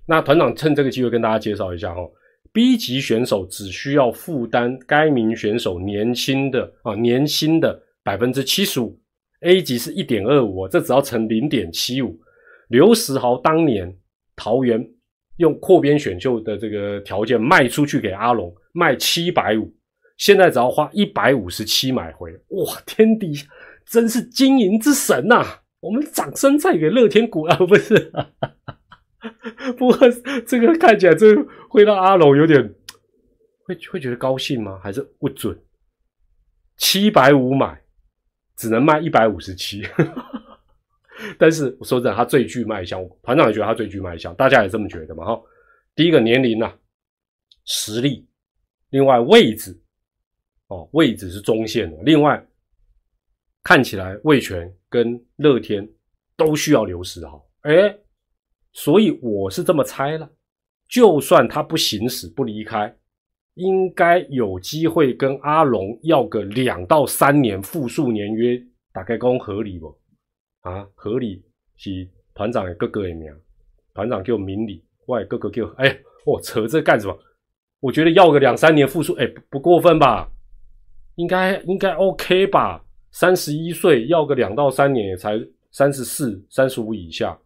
[0.06, 2.10] 那团长趁这个机会跟大家介绍一下哦。
[2.54, 8.98] B 级选手只需要负担该名选手年薪的啊年薪的百分之七十五
[9.42, 12.18] ，A 级是一点二五，这只要乘零点七五。
[12.70, 13.96] 刘石豪当年
[14.36, 14.84] 桃园
[15.38, 19.72] 用扩编选秀的这个条件卖出去给阿龙，卖七百五，
[20.18, 23.46] 现在只要花一百五十七买回，哇，天底下
[23.90, 25.62] 真是经营之神呐！
[25.80, 28.12] 我们掌声再给乐天股啊， 不是？
[29.78, 29.98] 不过
[30.46, 31.36] 这个看起来，这
[31.70, 32.74] 会让阿龙有点
[33.64, 34.80] 会会觉得高兴吗？
[34.84, 35.58] 还是不准？
[36.78, 37.82] 七百五买，
[38.56, 39.84] 只能卖一百五十七。
[41.40, 45.26] 但是我说真的，他最具卖相，团长也觉得他最具卖相，大家也这么觉得嘛？
[45.26, 45.42] 哈，
[45.96, 46.72] 第一个年龄呐，
[47.66, 48.28] 实力，
[48.92, 49.76] 另外位置，
[50.68, 52.46] 哦，位置是中线的，另外
[53.68, 55.86] 看起来魏权跟乐天
[56.38, 57.94] 都需要刘世豪，哎，
[58.72, 60.32] 所以我是这么猜了，
[60.88, 62.96] 就算他不行使不离开，
[63.56, 68.58] 应该有机会跟阿龙要个两到三年复数年约，
[68.94, 69.94] 大概公合理不？
[70.62, 71.44] 啊，合理
[71.76, 73.30] 是团长的哥哥的名，
[73.94, 75.94] 团长叫明理，外哥哥叫哎，
[76.26, 77.20] 我扯这干什么？
[77.82, 80.32] 我觉得要个两三年复数，哎，不过分吧？
[81.16, 82.82] 应该应该 OK 吧？
[83.12, 85.40] 三十一岁要个两到三年也，才
[85.72, 87.38] 三十四、三十五以下，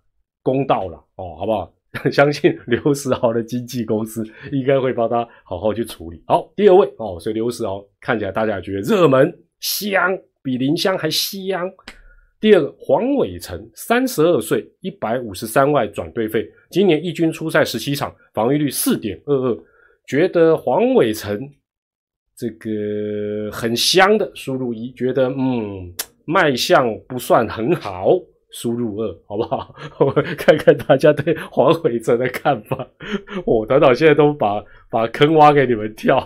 [0.41, 1.73] 公道了哦，好不好？
[2.09, 6.23] 相信刘世豪的经纪公司应该会帮他好好去处理。
[6.25, 11.69] 好，第二位哦，所以刘世豪看起来大家觉得热门香，比林香还香。
[12.39, 19.63] 第二个黄伟成，三十二岁，一百五十三万转队费，今年一军出赛十七场，防御率四点二二，
[20.07, 21.37] 觉得黄伟成
[22.41, 25.93] 这个很香的，输入一，觉得嗯
[26.25, 28.17] 卖相不算很好，
[28.49, 29.75] 输入二，好不好？
[30.03, 32.87] 我看看大家对黄伟成的看法。
[33.45, 36.17] 我 等等现在都把把坑挖给你们跳。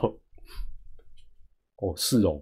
[1.82, 2.41] 哦，是哦，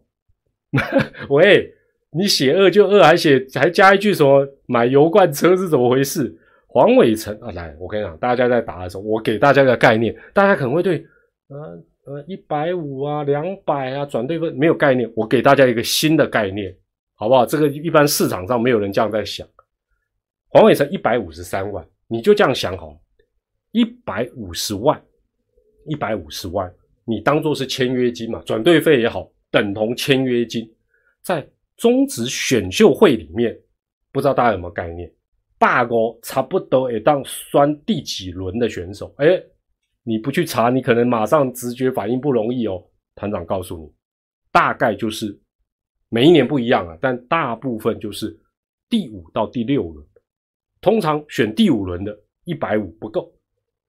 [1.29, 1.73] 喂。
[2.15, 6.31] 你写二就二，还写还加一句什么买油罐车是怎么回事？
[6.67, 11.03] 黄伟成啊，来，我跟你讲，大家在打的时候，我给大家一个概念，大家可能会对，
[11.47, 16.75] 呃呃，一百五啊，两百啊，转对分没有概念，我给大家一个新的概念，
[17.13, 17.45] 好不好？
[17.45, 19.47] 这个一般市场上没有人这样在想。
[20.49, 22.95] 黄伟成一百五十三万，你就这样想好，
[23.71, 25.01] 一百五十万，
[25.87, 26.71] 一百五十万，
[27.05, 30.69] 你当做是签约金嘛，转队费也好，等同签约金，
[31.21, 31.47] 在。
[31.75, 33.59] 中职选秀会里面，
[34.11, 35.11] 不知道大家有没有概念？
[35.57, 39.11] 大哥差不多也当算第几轮的选手？
[39.17, 39.41] 哎，
[40.03, 42.83] 你不去查，你可能马上直觉反应不容易哦。
[43.15, 43.91] 团长告诉你，
[44.51, 45.39] 大概就是
[46.09, 48.37] 每一年不一样啊，但大部分就是
[48.89, 50.05] 第五到第六轮。
[50.81, 52.13] 通常选第五轮的
[52.43, 53.33] 一百五不够，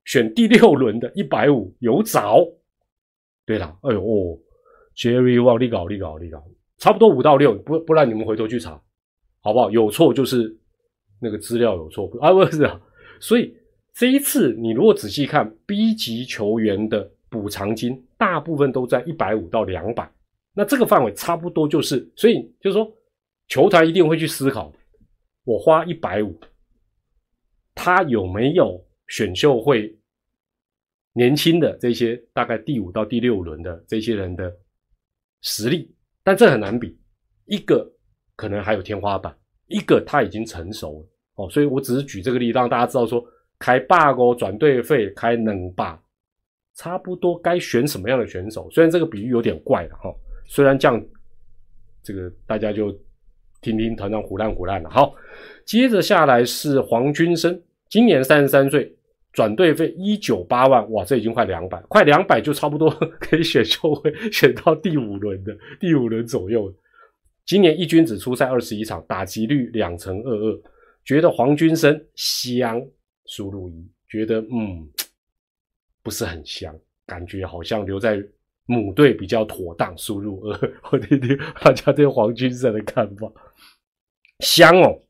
[0.04, 2.38] 选第六轮的一百五有找。
[3.44, 4.38] 对了，哎呦哦
[4.96, 6.42] ，Jerry，哇，你搞，你搞，你搞。
[6.78, 8.80] 差不多五到六，不不然你们回头去查，
[9.40, 9.70] 好不好？
[9.70, 10.56] 有错就是
[11.20, 12.80] 那个资料有错啊，不是啊。
[13.20, 13.56] 所以
[13.94, 20.10] 这一次你如果仔细看 B 级球员的补偿金，大部分都在一百五到两百，
[20.52, 22.92] 那这个范围差不多就是，所以就是说，
[23.46, 24.72] 球团一定会去思考，
[25.44, 26.36] 我花一百五，
[27.74, 29.96] 他有没有选秀会
[31.12, 34.52] 年轻的这些大概第五到第六轮的这些人的
[35.42, 35.94] 实力。
[36.24, 36.98] 但这很难比，
[37.46, 37.88] 一个
[38.34, 43.24] 可能还有天花板，一个他已经成熟了哦，所以我只是举这个例让大家知道说，
[43.64, 45.98] 开霸哦，转队费开能霸，
[46.74, 48.68] 差不多该选什么样的选手。
[48.70, 50.14] 虽然这个比喻有点怪了哈，
[50.46, 51.02] 虽然这样，
[52.02, 52.92] 这个大家就
[53.62, 54.90] 听听团长胡乱胡乱了。
[54.90, 55.14] 好，
[55.64, 58.94] 接着下来是黄君生，今年三十三岁。
[59.32, 66.72] 转队费一九八万，哇，这已经快两百，快两百就差不多可以选秀会 选到第五轮的第五轮左右。
[67.44, 70.62] 今年一军只出赛二十一场，打击率两成二二，
[71.04, 72.80] 觉得黄军生香，
[73.34, 74.88] 输入一，觉得嗯
[76.04, 76.72] 不是很香，
[77.04, 78.24] 感觉好像留在
[78.64, 80.72] 母队比较妥当，输入二。
[80.92, 83.28] 我听听大家对黄军生的看法，
[84.38, 85.02] 香哦，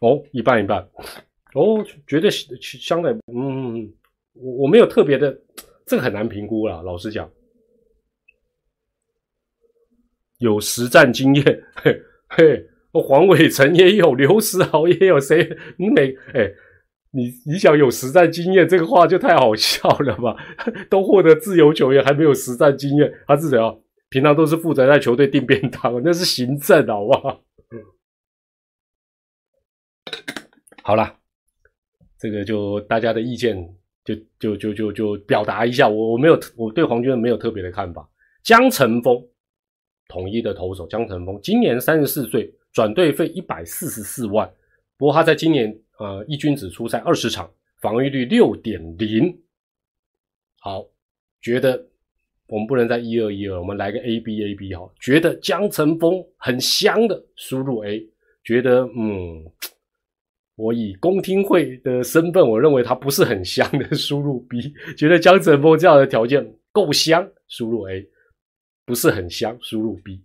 [0.00, 0.86] 哦，一半一半。
[1.54, 3.90] 哦，觉得香的，嗯，
[4.34, 5.40] 我我没有特别的，
[5.86, 6.82] 这个很难评估了。
[6.82, 7.30] 老实讲，
[10.36, 15.56] 有实战经验，嘿，嘿，黄伟成也有，刘思豪也有，谁？
[15.78, 16.52] 你每哎，
[17.14, 20.36] 你你想有实战经验，这个话就太好笑了吧？
[20.90, 23.78] 都获得自由球员，还没有实战经验，他是怎样？
[24.08, 27.40] 平常都是负责在球队订便当，那是行政，好不好？
[27.70, 27.78] 嗯，
[30.82, 31.16] 好了。
[32.16, 33.54] 这个就大家的意见，
[34.02, 35.86] 就就就就就表达一下。
[35.86, 38.08] 我我没有我对黄军没有特别的看法。
[38.42, 39.22] 江晨峰，
[40.08, 44.50] 统一的投手江晨峰，今年三十四岁，转队费一百四十四万。
[44.96, 49.36] 不过他在今年呃一军只出赛二十场，防御率六点零。
[50.60, 50.86] 好，
[51.40, 51.86] 觉得
[52.46, 54.90] 我们不能再一二一二，我们来个 A B A B 哈。
[55.00, 58.06] 觉得江晨峰很香的，输入 A。
[58.42, 59.44] 觉得嗯。
[60.56, 64.72] 我以公听会的身份，我认为他不是很香的，输入 B。
[64.96, 68.08] 觉得江晨峰这样的条件够香，输入 A。
[68.86, 70.22] 不是很香，输入 B。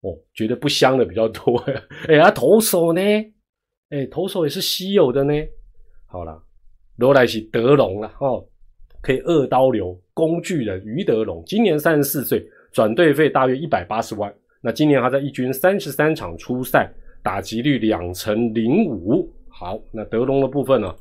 [0.00, 1.56] 哦，觉得不香的比较多。
[2.08, 3.00] 哎，他投手呢？
[3.94, 5.32] 哎，投手也是稀有的呢。
[6.06, 6.42] 好了，
[6.96, 8.44] 罗来是德龙了哦，
[9.00, 14.34] 可以二刀流工具人于德龙，今年三十四岁，转队费大约一百八十万。
[14.60, 16.92] 那今年他在一军三十三场出赛。
[17.24, 20.94] 打击率两成零五，好，那德隆的部分呢？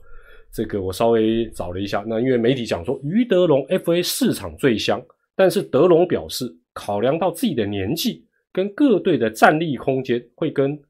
[0.53, 10.81] 这个我稍微找了一下，那因为媒体讲说于德龙 FA 市场最香，但是德隆表示考量到自己的年纪跟各队的战力空间，会跟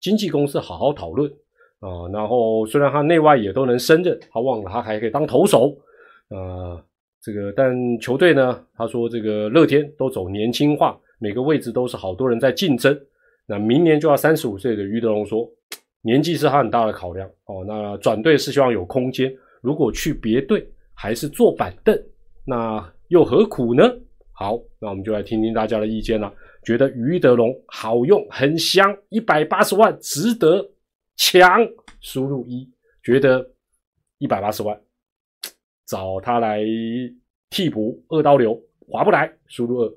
[0.00, 1.32] 经纪公司好好讨论
[1.80, 2.08] 啊。
[2.12, 5.76] 然后虽然他内外也都能胜任，他忘了他还可以当投手
[6.28, 6.80] 啊。
[7.22, 12.98] 这个但球队呢，他说这个乐天都走年轻化，每个位置都是好多人在竞争。
[13.46, 15.46] 那明年就要三十五岁的于德龙说，
[16.00, 17.64] 年纪是他很大的考量哦。
[17.66, 22.00] 那转队是希望有空间，如果去别队还是坐板凳，
[22.46, 23.82] 那又何苦呢？
[24.32, 26.32] 好，那我们就来听听大家的意见了。
[26.62, 30.66] 觉得于德龙好用，很香，一百八十万值得
[31.20, 31.60] 强，
[32.00, 32.66] 输入一。
[33.02, 33.54] 觉得
[34.16, 34.78] 一百八十万
[35.86, 36.64] 找他来
[37.50, 39.94] 替补二刀流划不来，输入二。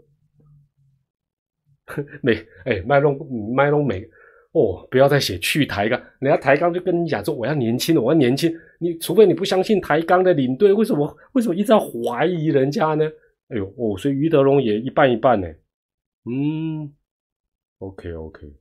[2.21, 3.17] 每哎，麦隆
[3.55, 4.03] 麦隆美
[4.51, 8.53] 哦，不要再写去抬杠，人家抬杠就跟你讲说我要年轻，我要年轻。
[8.79, 13.09] 你除非你不相信抬杠的领队，为什么为什么一直要怀疑人家呢？
[13.47, 15.47] 哎呦哦，所以于德龙也一半一半呢。
[16.25, 16.93] 嗯
[17.79, 18.53] ，OK OK，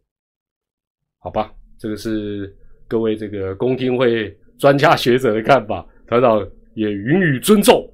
[1.18, 6.38] 好吧，这个是各位这个公听会专家学者的看法，团长
[6.74, 7.84] 也予以尊重。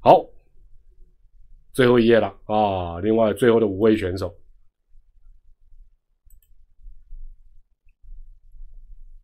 [0.00, 0.26] 好。
[1.72, 2.98] 最后一页了啊！
[3.02, 4.34] 另外，最后的五位选手，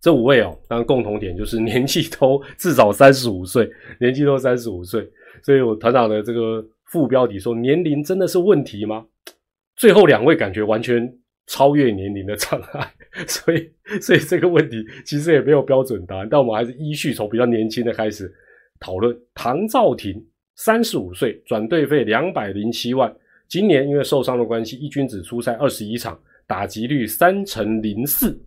[0.03, 3.67] 这五位哦，当然共同点就是年纪都至少三十五岁，
[3.99, 5.11] 年纪都三十五岁。
[5.43, 9.07] 所以我团长的这个副标题说：“年龄真的是问题吗？”
[9.75, 11.11] 最后两位感觉完全
[11.47, 12.95] 超越年龄的障碍，
[13.27, 13.71] 所以，
[14.01, 16.29] 所以这个问题其实也没有标准答案。
[16.31, 18.33] 但我们还是依序从比较年轻的开始
[18.81, 19.17] 讨论。
[19.35, 20.25] 唐兆廷。
[20.55, 23.13] 三十五岁，转队费两百零七万。
[23.49, 28.39] 今年因为受伤的关系，一军只出赛二十一场，打击率三成零四。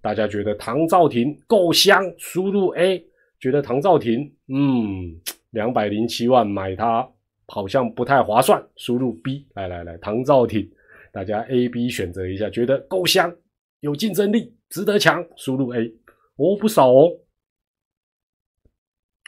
[0.00, 2.02] 大家觉得唐兆廷够香？
[2.18, 3.04] 输入 A。
[3.40, 5.12] 觉得唐兆廷，嗯，
[5.50, 7.06] 两百零七万买他
[7.48, 8.64] 好像不太划算。
[8.76, 9.44] 输入 B。
[9.54, 10.66] 来来来，唐兆廷，
[11.12, 13.30] 大家 A、B 选择一下，觉得够香，
[13.80, 15.24] 有竞争力，值得抢。
[15.36, 15.86] 输入 A。
[16.36, 17.10] 哦，不少哦。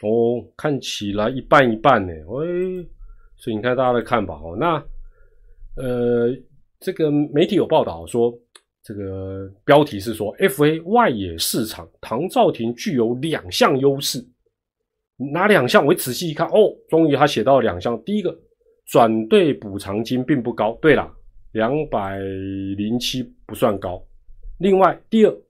[0.01, 2.85] 哦，看起来一半一半呢，哎，
[3.37, 4.57] 所以你看大家的看法哦。
[4.59, 4.83] 那
[5.75, 6.29] 呃，
[6.79, 8.33] 这个媒体有报道说，
[8.83, 14.19] 这个标题是说，FA 外野市场，唐兆廷具有两项优势，
[15.31, 15.85] 哪两项？
[15.85, 18.01] 我仔细一看，哦，终于他写到两项。
[18.03, 18.37] 第一个，
[18.87, 21.09] 转队补偿金并不高，对了，
[21.53, 24.03] 两百零七不算高。
[24.63, 25.41] 另外，第二，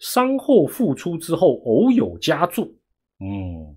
[0.00, 2.74] 伤后复出之后偶有加注，
[3.20, 3.76] 嗯。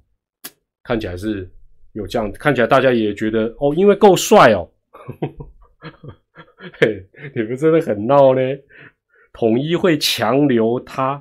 [0.81, 1.51] 看起来是
[1.93, 4.69] 有这样，看起来大家也觉得哦，因为够帅哦，
[6.79, 7.03] 嘿，
[7.35, 8.41] 你们真的很闹呢。
[9.33, 11.15] 统一会强留他，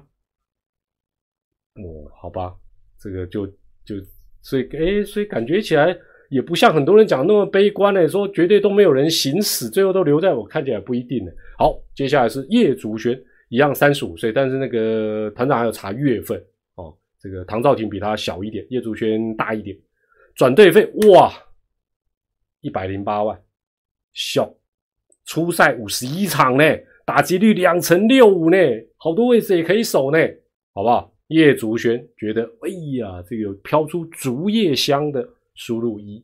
[1.77, 2.55] 哦，好吧，
[3.01, 3.47] 这个就
[3.85, 3.97] 就
[4.43, 5.97] 所以哎，所以感觉起来
[6.29, 11.33] 也不像很多人讲那么悲观呢，说绝对都没有人行死，最后都留在我，看起来不一定呢。
[11.59, 16.43] 好，接下来是叶竹轩，一样三十五岁，但是那个团长还要查月份
[16.75, 16.97] 哦。
[17.19, 19.77] 这个唐兆廷比他小一点，叶竹轩大一点，
[20.35, 21.33] 转队费哇，
[22.61, 23.41] 一百零八万，
[24.13, 24.55] 小，
[25.25, 26.65] 初赛五十一场呢，
[27.07, 28.57] 打击率两成六五呢，
[28.97, 30.19] 好多位置也可以守呢，
[30.73, 31.11] 好不好？
[31.29, 32.69] 叶竹轩觉得，哎
[32.99, 36.23] 呀，这个飘出竹叶香的，输入一，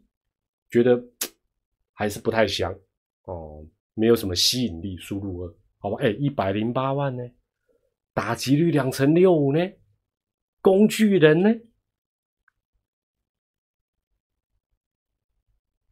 [0.70, 1.02] 觉得
[1.94, 2.70] 还是不太香
[3.24, 5.96] 哦，没有什么吸引力，输入二，好吧？
[6.00, 7.22] 哎，一百零八万呢，
[8.14, 9.58] 打击率两成六五呢。
[10.62, 11.48] 工具人呢？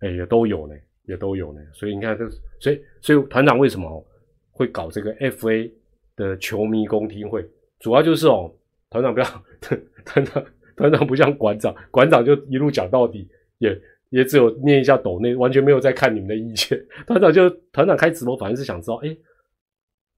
[0.01, 0.75] 哎，也都有呢，
[1.05, 1.61] 也都有呢。
[1.73, 2.29] 所以你看，这
[2.61, 4.07] 所以所以团长为什么
[4.51, 5.73] 会搞这个 FA
[6.17, 7.45] 的球迷公听会？
[7.81, 8.55] 主要就是哦，
[8.91, 9.27] 团长不要
[10.05, 10.45] 团长
[10.77, 13.27] 团长不像馆长，馆长就一路讲到底，
[13.59, 13.81] 也
[14.11, 16.79] 也只有念一下抖内，完全没有在看你们的意见。
[17.07, 19.17] 团长就团长开直播，反正是想知道，哎，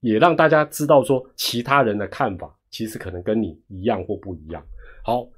[0.01, 2.55] 也让大家知道说其他人的看法。
[2.73, 4.65] 其实可能跟你一样或不一样。
[5.03, 5.29] 好，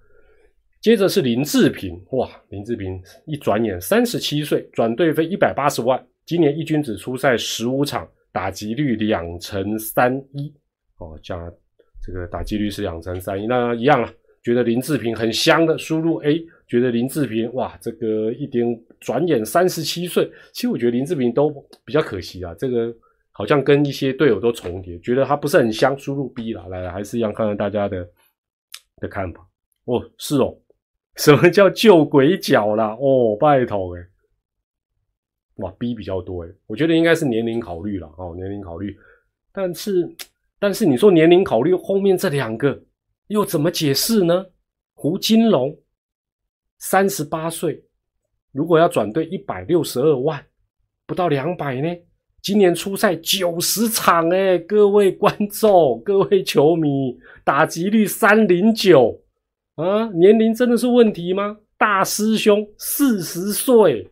[0.82, 10.52] 接着是林志平，哇，林志平一转眼三十七岁，转队费一百八十万，今年一军只出赛十五场，打击率两成三一，
[10.98, 11.50] 哦，加
[12.04, 14.12] 这个打击率是两成三一，那一样了。
[14.42, 21.48] 觉得林志平很香的，输入 A，觉得林志平哇，这个一点转眼三十七岁，其实我觉得林志平都
[21.82, 22.94] 比较可惜啊，这个
[23.32, 28.08] 好像跟一些队友都重叠，觉得他不是很香，输入 B 了，来来还是一样看看大家的
[28.98, 29.44] 的看法。
[29.86, 30.56] 哦，是哦，
[31.16, 32.96] 什么叫救鬼脚啦？
[33.00, 34.02] 哦，拜托哎，
[35.56, 38.96] 哇，B 比较多哎，我觉得应该是年龄考虑了哦，年龄考虑，
[39.52, 40.08] 但是
[40.58, 42.82] 但是你说年龄考虑后面这两个。
[43.28, 44.44] 又怎么解释呢？
[44.92, 45.74] 胡金龙
[46.76, 47.82] 三十八岁，
[48.50, 50.44] 如果要转队一百六十二万，
[51.06, 51.88] 不到两百呢？
[52.42, 59.22] 今年出赛九十场，哎，各位观众、各位球迷，打击率三零九
[59.76, 61.56] 啊，年龄真的是问题吗？
[61.78, 64.10] 大师兄四十岁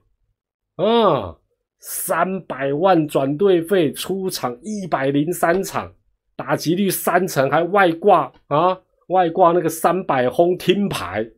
[0.76, 1.36] 啊，
[1.80, 5.92] 三百万转队费，出场一百零三场，
[6.36, 8.80] 打击率三成，还外挂啊！
[9.08, 11.28] 外挂那个三百轰听牌，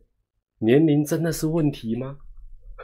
[0.59, 2.17] 年龄真的是问题吗？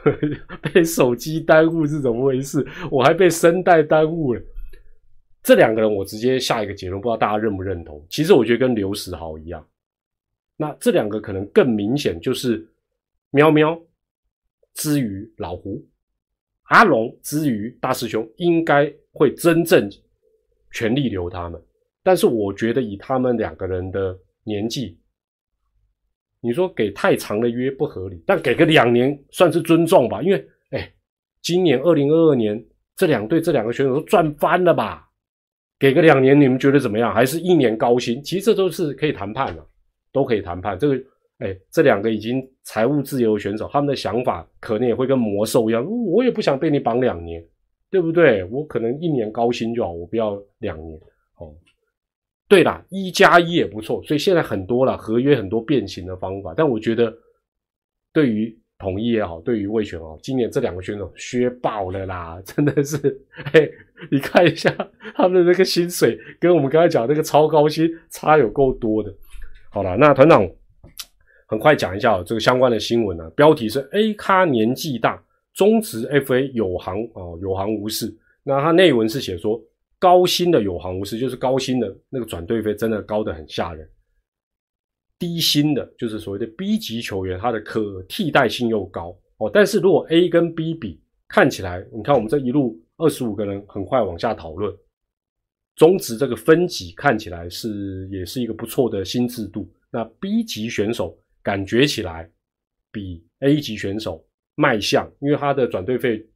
[0.72, 2.66] 被手机耽误是怎么回事？
[2.90, 4.42] 我还被声带耽误了。
[5.42, 8.04] 这两个人，我直接下一个结论，不知道大家认不认同？
[8.08, 9.66] 其实我觉得跟刘石豪一样。
[10.56, 12.66] 那这两个可能更明显，就是
[13.30, 13.80] 喵喵
[14.74, 15.82] 之于老胡，
[16.64, 19.90] 阿龙之于大师兄，应该会真正
[20.72, 21.60] 全力留他们。
[22.02, 24.18] 但是我觉得以他们两个人的。
[24.42, 24.98] 年纪，
[26.40, 30.22] 你说给太长的约不合理，但给个两年算是尊重吧。
[30.22, 30.90] 因为，哎，
[31.42, 32.62] 今年二零二二年
[32.96, 35.06] 这两队这两个选手都赚翻了吧？
[35.78, 37.12] 给个两年，你们觉得怎么样？
[37.14, 38.22] 还是一年高薪？
[38.22, 39.66] 其实这都是可以谈判的，
[40.12, 40.78] 都可以谈判。
[40.78, 40.94] 这个，
[41.38, 45.84] 哎，这两个已经财务自由的选手，他们的想法可能也会跟魔兽一样。
[46.06, 47.42] 我也不想被你绑两年，
[47.90, 48.44] 对不对？
[48.44, 50.98] 我可能一年高薪就好，我不要两年。
[51.38, 51.54] 哦。
[52.50, 57.16] 对啦，一加一也不错，所以现在很多了合约很多变形的方法，但我觉得
[58.12, 62.98] 对于统一也好，对于魏权哦，今年这两个选手削爆了啦，真的是，
[63.54, 63.70] 嘿，
[64.10, 64.68] 你看一下
[65.14, 69.14] 他们的那个薪水，跟我们刚才讲那个超高薪差有够多的。
[69.70, 70.44] 好了，那团长
[71.46, 75.22] 很快讲一下哦这个相关的新闻呢，标题是 A 咖年纪大，
[75.54, 78.12] 中职 FA 有行哦，有行无市。
[78.42, 79.62] 那它内文是写说。
[80.00, 83.88] 高薪的有行无市，就是高薪的那个转队费真的高的很吓人。
[85.18, 89.50] 低薪的，就是所谓的 B 级球员，他的可替代性又高哦。
[89.52, 90.98] 但是如果 A 跟 B 比，
[91.28, 94.74] 看起来，你看我们这一路二十五个人很快往下讨论，
[95.76, 99.70] 中职这个分级看起来是也是一个不错的新制度。
[99.90, 102.26] 那 B 级选手感觉起来
[102.90, 106.26] 比 A 级选手卖相，因为他的转队费，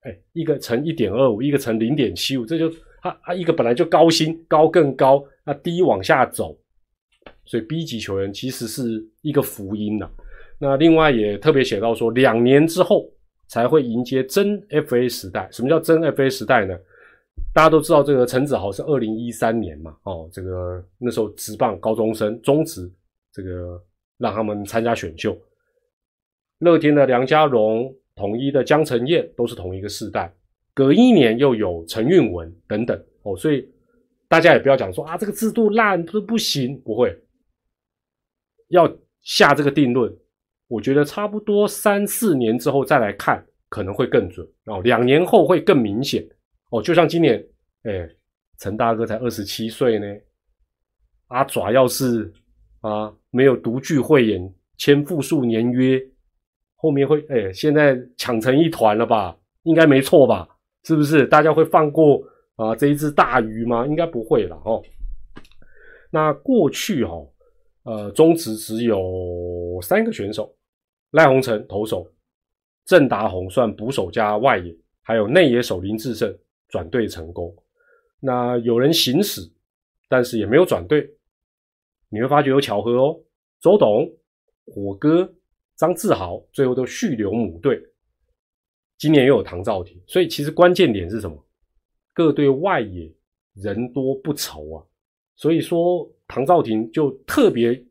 [0.00, 2.72] 哎，一个乘一点二五，一个乘零点七五，这就。
[3.02, 6.56] 他他一个本来就高薪高更高，那低往下走，
[7.44, 10.10] 所以 B 级球员其实是一个福音呐。
[10.58, 13.10] 那另外也特别写到说，两年之后
[13.46, 15.48] 才会迎接真 FA 时代。
[15.50, 16.78] 什么叫真 FA 时代呢？
[17.54, 22.88] 大家都知道这个陈子豪是二零一三年嘛，哦，这个那时候职棒高中生中职，
[23.32, 23.82] 这个
[24.18, 25.36] 让他们参加选秀。
[26.58, 30.32] 乐天的梁家荣，统一的江承彦都是同一个世代。
[30.72, 33.68] 隔一年又有陈运文等等哦，所以
[34.28, 37.16] 大家也不要讲说啊，这个制度烂不不行，不会
[38.68, 38.90] 要
[39.22, 40.16] 下这个定论。
[40.68, 44.80] 我觉得差不多三四年之后再来看，可能会更准哦。
[44.82, 46.24] 两年后会更明显
[46.70, 46.80] 哦。
[46.80, 47.44] 就像今年，
[47.82, 48.08] 哎，
[48.58, 50.06] 陈大哥才二十七岁呢，
[51.26, 52.32] 阿爪要是
[52.82, 56.00] 啊没有独具慧眼签复数年约，
[56.76, 59.36] 后面会哎现在抢成一团了吧？
[59.64, 60.48] 应该没错吧？
[60.84, 62.22] 是不是大家会放过
[62.56, 63.86] 啊这一只大鱼吗？
[63.86, 64.82] 应该不会了哦。
[66.10, 67.14] 那过去哈，
[67.84, 70.54] 呃，中职只有三个选手：
[71.12, 72.10] 赖鸿成投手、
[72.84, 76.36] 郑达宏算捕手加外野，还有内野手林志胜
[76.68, 77.54] 转队成功。
[78.18, 79.40] 那有人行驶，
[80.08, 81.08] 但是也没有转队。
[82.08, 83.20] 你会发觉有巧合哦，
[83.60, 84.10] 周董、
[84.66, 85.32] 火哥、
[85.76, 87.80] 张志豪最后都续留母队。
[89.00, 91.42] 今年又有唐兆廷，所以其实关键点是什么？
[92.12, 93.10] 各队外野
[93.54, 94.84] 人多不愁啊，
[95.36, 97.82] 所以说唐兆廷就特别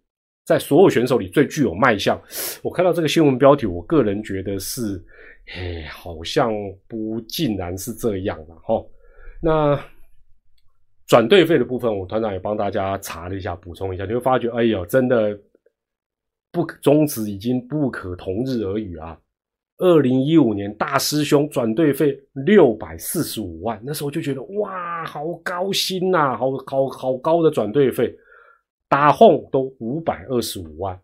[0.45, 2.21] 在所有选手里最具有卖相。
[2.61, 5.03] 我看到这个新闻标题，我个人觉得是，
[5.55, 6.53] 哎，好像
[6.87, 8.85] 不尽然是这样了哈。
[9.41, 9.83] 那
[11.07, 15.35] 转队费的部分，我团长也帮大家查了一下，补充一下，你会发觉，哎呦，真的
[16.51, 19.19] 不可终止，已经不可同日而语啊。
[19.79, 28.13] 二零一五年大师兄转队费六百四十五万，那时候就觉得哇，好高薪呐，好好好高的转队费。
[28.87, 30.99] 打轰都五百二十五万。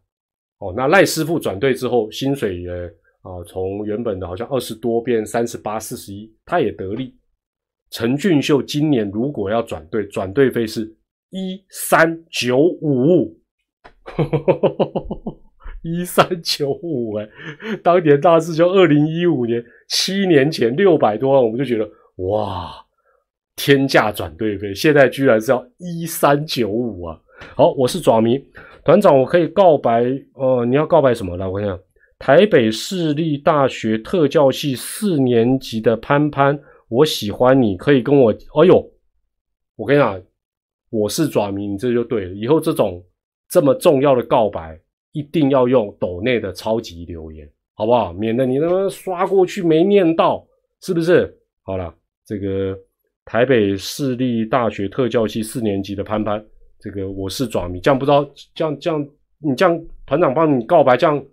[0.58, 2.72] 哦，那赖师傅转队之后，薪水也
[3.22, 7.16] 啊从原本的好像二十多变三十八、四十一，他也得利。
[7.92, 10.86] 陈俊秀今年如果要转队，转队费是
[11.30, 13.40] 一三九五，
[15.86, 17.30] 一三九五哎，
[17.84, 21.88] 当年大致就二零一五年，七年前六百多万，我们就觉得
[22.28, 22.74] 哇，
[23.56, 27.22] 天价转队费，现在居然是要一三九五啊！
[27.56, 28.44] 好，我是爪迷
[28.84, 31.38] 团长，我可以告白哦，你要告白什么？
[31.38, 31.80] 来，我看下，
[32.18, 36.60] 台北市立大学特教系四年级的潘潘。
[36.88, 38.32] 我喜欢你，可以跟我。
[38.32, 38.92] 哎呦，
[39.76, 40.20] 我跟你讲，
[40.90, 42.34] 我是爪迷，你这就对了。
[42.34, 43.04] 以后这种
[43.50, 44.80] 这么重要的告白，
[45.16, 48.12] 一定要用抖内的超级留言，好不好？
[48.12, 50.46] 免得你他妈刷过去没念到，
[50.82, 51.34] 是不是？
[51.64, 51.96] 好了，
[52.26, 52.78] 这个
[53.24, 56.46] 台北市立大学特教系四年级的潘潘，
[56.80, 59.08] 这个我是爪迷，这样不知道，这样这样，
[59.40, 61.26] 你这样团长帮你告白，这样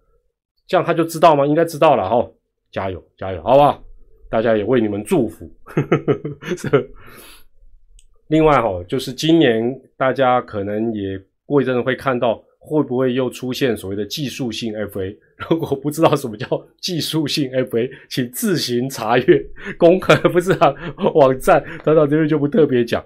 [0.68, 1.44] 这样他就知道吗？
[1.44, 2.30] 应该知道了哈，
[2.70, 3.82] 加油加油，好不好？
[4.30, 5.50] 大家也为你们祝福。
[8.28, 15.16] 另外哈，就是今年大家可能也过一阵子会看到，会不会又出现所谓的技术性 FA？
[15.50, 16.46] 如果不知道什么叫
[16.80, 19.44] 技术性 FA，请自行查阅
[19.76, 20.72] 公开不是啊
[21.14, 23.04] 网站，等等这边就不特别讲。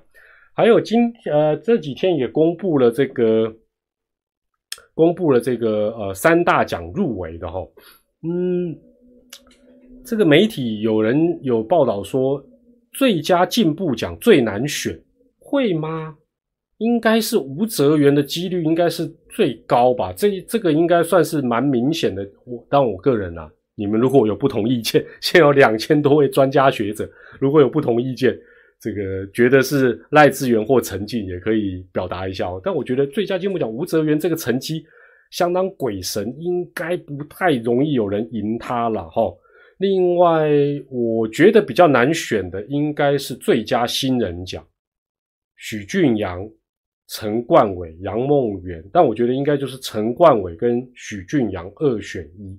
[0.54, 1.00] 还有今
[1.32, 3.54] 呃这几天也公布了这个，
[4.94, 7.60] 公布了这个呃三大奖入围的哈，
[8.22, 8.76] 嗯。
[10.04, 12.40] 这个媒体有人有报道说，
[12.92, 14.96] 最佳进步奖最难选，
[15.40, 16.16] 会吗？
[16.78, 20.12] 应该是吴泽源的几率应该是最高吧？
[20.12, 22.22] 这这个应该算是蛮明显的。
[22.44, 27.08] 我但我个人啊，你们如果有不同意见， 现有两千多位专家学者，
[27.40, 28.38] 如果有不同意见，
[28.78, 32.46] 这个觉得是赖志源或陈静也可以表达一下。
[32.62, 34.84] 但我觉得最佳进步奖吴泽源这个成绩
[35.30, 39.32] 相当鬼神，应该不太容易有人赢他了哈。
[39.78, 40.48] 另外，
[40.90, 44.66] 我觉得比较难选的应该是最佳新人奖，
[45.56, 46.46] 许俊阳、
[47.08, 52.58] 陈冠伟、杨梦圆，但我觉得应该就是陈冠伟跟许俊阳二选一。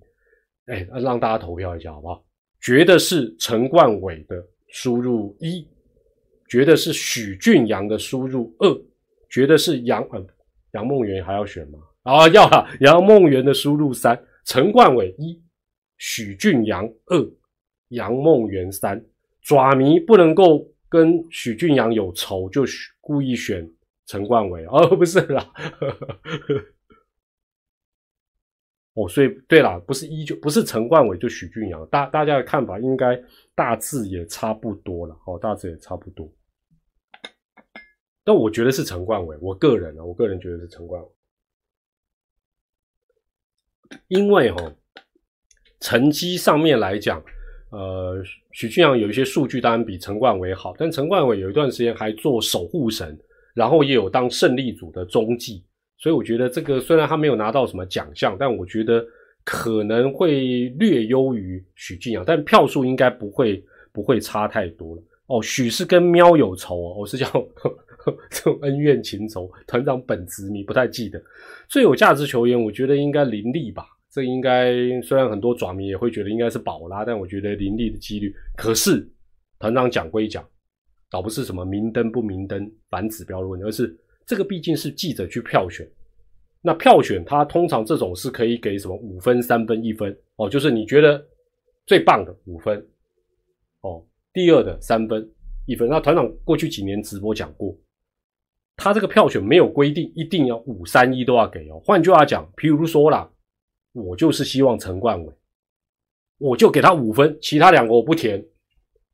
[0.67, 2.23] 哎，让大家投票一下好不好？
[2.61, 5.67] 觉得是陈冠伟的输入一，
[6.49, 8.81] 觉得是许俊阳的输入二，
[9.29, 10.25] 觉得是杨呃
[10.71, 11.79] 杨梦圆还要选吗？
[12.03, 15.41] 啊，要了，杨梦圆的输入三，陈冠伟一。
[15.97, 17.31] 许俊阳二，
[17.89, 19.03] 杨梦圆三，
[19.41, 22.63] 爪迷不能够跟许俊阳有仇，就
[23.01, 23.67] 故意选
[24.07, 25.53] 陈冠伟哦，不是啦，
[28.93, 33.21] 哦，所以对啦，不是一就不是陈冠伟就许俊阳，大大家的看法应该
[33.53, 36.27] 大致也差不多了，哦，大致也差不多，
[38.23, 41.09] 但我觉得是陈冠伟，我个人啊，我个人觉得是陈冠伟，
[44.07, 44.73] 因为哈。
[45.79, 47.23] 成绩上面来讲，
[47.69, 48.19] 呃，
[48.51, 53.15] 许俊阳有一些数据当然比陈冠伟好，但陈冠伟有一段时间还做守护神，
[53.57, 55.63] 然后也有当胜利组的中继，
[55.97, 59.03] 所以我觉得这个虽然他没有拿到什么奖项，但我觉得
[59.43, 65.01] 可能会略优于许俊阳，但票数应该不会不会差太多了。
[65.25, 67.25] 哦，许是跟喵有仇哦，我是叫
[68.29, 71.19] 这种恩怨情仇，团长本职你不太记得。
[71.67, 73.87] 最有价值球员，我觉得应该林立吧。
[74.11, 78.31] 这应该虽然很多爪迷也会觉得应该是宝拉，但我觉得林立的几率。
[78.55, 79.03] 可是
[79.57, 80.47] 团长讲归讲，
[81.09, 85.87] 倒不是什么明灯不明灯反指标的问题，而是这个毕竟是记者去票选。
[86.61, 91.23] 那票选他通常这种是可以给什么五分、三分、一分哦，就是你觉得
[91.85, 92.85] 最棒的五分
[93.81, 95.29] 哦，第二的三分、
[95.65, 95.87] 一分。
[95.87, 97.77] 那团长过去几年直播讲过，
[98.75, 101.79] 他这个票选没有规定一定要五三一都要给哦。
[101.85, 103.29] 换句话讲，譬如说啦。
[103.93, 105.33] 我就是希望陈冠伟，
[106.37, 108.45] 我就给他五分，其他两个我不填，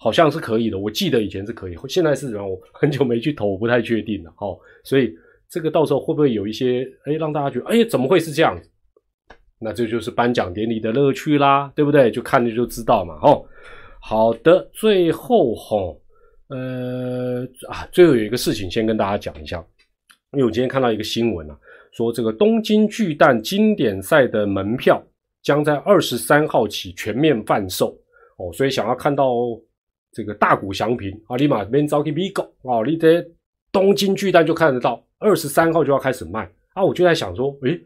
[0.04, 0.78] 好像是可以的。
[0.78, 2.46] 我记得以前是可以，现在是怎么？
[2.46, 4.34] 我很久没去投，我不太确定了。
[4.36, 5.16] 好，所以
[5.50, 8.70] 这个到时候会不会有一些哎，让大家觉得哎，怎么会是这样子？
[9.60, 12.12] 那这就是颁奖典礼的乐趣啦，对不对？
[12.12, 13.18] 就看着就知道嘛。
[13.24, 13.46] 哦，
[14.02, 15.78] 好的，最后哈，
[16.50, 19.66] 呃啊，最后有一个事情先跟大家讲一下，
[20.34, 21.58] 因为我今天看到一个新闻啊。
[21.94, 25.02] 说这个东京巨蛋经典赛的门票
[25.44, 27.98] 将在二十三号起全面贩售
[28.38, 29.32] 哦，所以想要看到
[30.14, 33.26] 这个大谷祥平啊，立马边招去 B 购哦，你在
[33.72, 37.82] 东京巨蛋就看得到，二十三号就要开始卖啊，我就在想说，诶，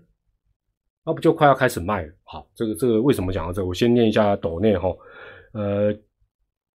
[1.05, 2.13] 那不就快要开始卖了？
[2.23, 3.65] 好，这个这个为什么讲到这？
[3.65, 4.89] 我先念一下抖内哈，
[5.53, 5.93] 呃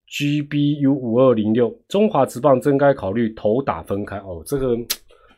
[0.07, 4.77] ，GBU 五二零六，中华职棒真该考虑头打分开哦，这个。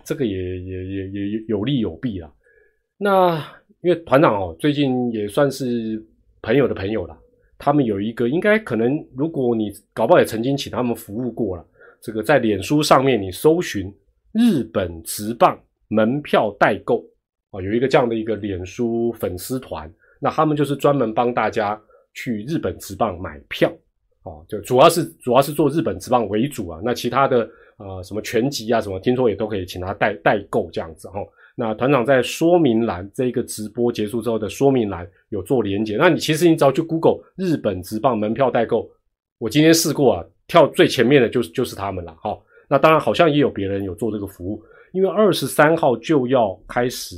[0.04, 2.34] 这个也也也也有利有弊啦。
[2.98, 3.36] 那
[3.84, 6.04] 因为团长哦，最近也算是
[6.42, 7.16] 朋友的朋友了，
[7.64, 11.64] 他们有一个应该可能，如果你搞不好也曾经请他们服务过了，
[12.02, 13.94] 这个在脸书上面你搜寻
[14.32, 15.56] 日本直棒
[15.88, 17.06] 门票代购
[17.52, 19.88] 啊，有一个这样的一个脸书粉丝团，
[20.20, 21.80] 那他们就是专门帮大家
[22.16, 23.72] 去日本直棒买票。
[24.24, 27.48] 哦，就主要是主要是做日本职棒为主啊，那其他的
[27.78, 31.20] 呃什么拳击啊什么，听说也都可以请他代代购这样子哈。
[31.56, 38.90] 那团长在说明栏这个直播结束之后的说明栏有做连接，那你其实你只要去 Google 日本直棒门票代购，
[39.38, 42.38] 我今天试过啊，跳最前面的就是就是他们了哈。
[42.70, 47.16] 那当然好像也有别人有做这个服务，因为二十三号就要开始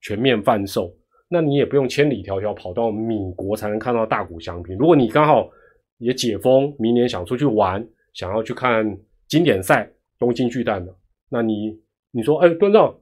[0.00, 0.92] 全面贩售，
[1.28, 5.50] 那你也不用千里迢迢跑到米国才能看到大谷翔平，如果你刚好。
[5.98, 8.84] 也解封，明年想出去玩，想要去看
[9.28, 10.94] 经典赛，东京巨蛋的，
[11.30, 11.74] 那你
[12.10, 12.94] 你说，哎，端长，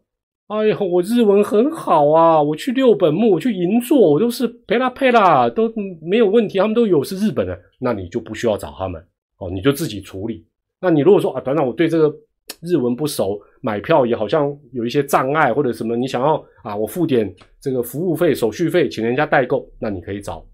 [0.49, 5.73] 哎呀，我日文很好啊，我去六本木，我去银座，我都是陪啦陪啦，都
[6.03, 9.03] 没有问题，他们都有是日本的，那你就不需要找他们
[9.39, 10.45] 哦，你就自己处理。
[10.81, 12.15] 那你如果说啊，团长，我对这个
[12.61, 20.45] 日文不熟，买票也好像有一些障碍或者什么，你想要啊，我付点这个服务费、手续费，请人家代购，那你可以找。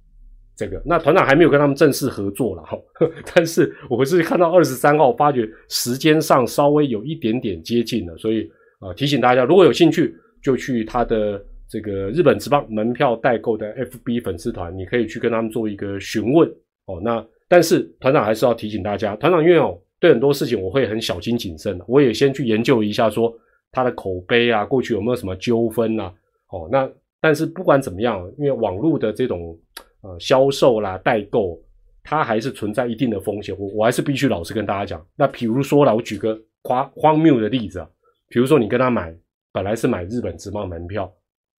[0.57, 2.79] 这个那团长还没有跟他们正式合作了哈，
[3.35, 8.47] 但是我是看到二十三号，发觉时间上稍微有一点点接近了，所以
[8.81, 16.49] 啊提醒大家，如果有兴趣，就去他的这个日本职棒门票代购的 FB 粉丝团，你可以去跟他们做一个询问
[16.87, 17.01] 哦。
[17.01, 23.33] 那但是团长还是要提醒大家，团长因为哦对很多事情我会很小心谨慎的，我也先去研究一下说
[23.71, 26.13] 他的口碑啊，过去有没有什么纠纷啊？
[26.51, 29.57] 哦，那但是不管怎么样，因为网络的这种。
[30.03, 31.61] 呃，销售啦，代购，
[32.03, 33.55] 它还是存在一定的风险。
[33.59, 35.07] 我我还是必须老实跟大家讲。
[35.15, 37.87] 那比如说啦，我举个夸荒谬的例子啊，
[38.31, 39.15] 比如说你跟他买，
[39.53, 41.13] 本来是买日本直棒门票，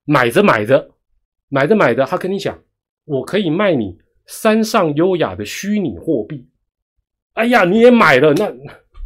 [0.05, 0.89] 买着买着，
[1.49, 2.57] 买着买着，他跟你讲，
[3.05, 3.95] 我可以卖你
[4.25, 6.49] 山上优雅的虚拟货币。
[7.33, 8.51] 哎呀，你也买了，那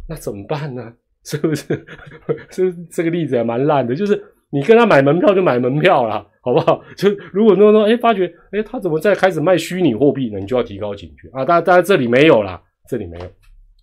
[0.08, 0.94] 那怎么办呢？
[1.24, 1.84] 是不是？
[2.48, 6.26] 这这个例子也蛮烂的，就是你跟他买门票就买门票了。
[6.46, 6.80] 好不好？
[6.96, 10.38] 就如果说说，哎，发觉，哎，他怎么在开始卖虚拟货币呢？
[10.38, 11.44] 你就要提高警觉啊！
[11.44, 13.26] 当然，当然这里没有啦，这里没有。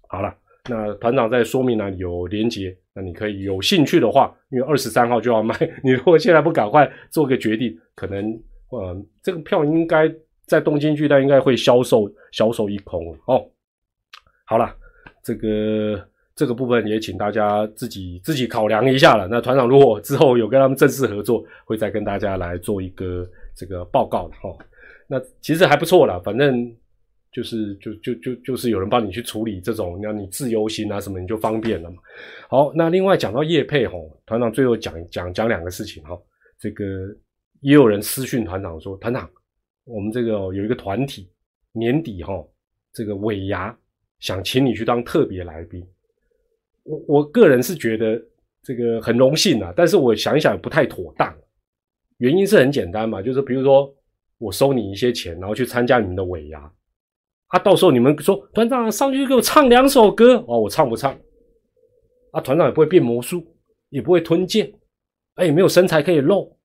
[0.07, 0.33] 好了，
[0.69, 8.39] 那团长在说明栏有连接，那你可以有兴趣的话，因为二十三号就要卖，你如果现在不赶快做个决定，可能，
[8.69, 10.13] 呃，这个票应该
[10.45, 13.45] 在东京巨蛋应该会销售销售一空哦。
[14.45, 14.75] 好了，
[15.23, 16.07] 这个。
[16.35, 19.27] 这个部分也请大家自己自己考量一下了。
[19.27, 23.23] 那团长如果之后有跟他们正式合作，会再跟大家来做一个
[23.55, 24.49] 这个报告的哈。
[25.05, 26.75] 那其实还不错啦，反正
[27.33, 31.97] 就是就就就就是有人帮你去处理这种，那你自由行啊什么你就方便了嘛。
[32.47, 36.17] 好，那另外讲到叶配吼，团长最后讲讲讲两个事情哈。
[36.59, 36.85] 这个
[37.61, 39.29] 也有人私讯团长说，团长，
[39.83, 41.27] 我们这个有一个团体
[41.71, 42.33] 年底哈，
[42.93, 43.75] 这个尾牙
[44.19, 45.85] 想请你去当特别来宾。
[46.83, 48.21] 我我个人是觉得
[48.61, 51.35] 这个很荣幸啊，但是我想一想不太妥当。
[52.17, 53.93] 原因是很简单嘛，就是比如说
[54.37, 56.71] 我收你一些钱，然后去参加你们的尾牙，
[57.53, 61.15] 啊，到时候你们说团长上去给我唱两首歌哦，我唱不唱？
[62.31, 63.45] 啊，团长也不会变魔术，
[63.89, 64.73] 也不会吞剑，
[65.35, 66.57] 哎，没有身材可以露，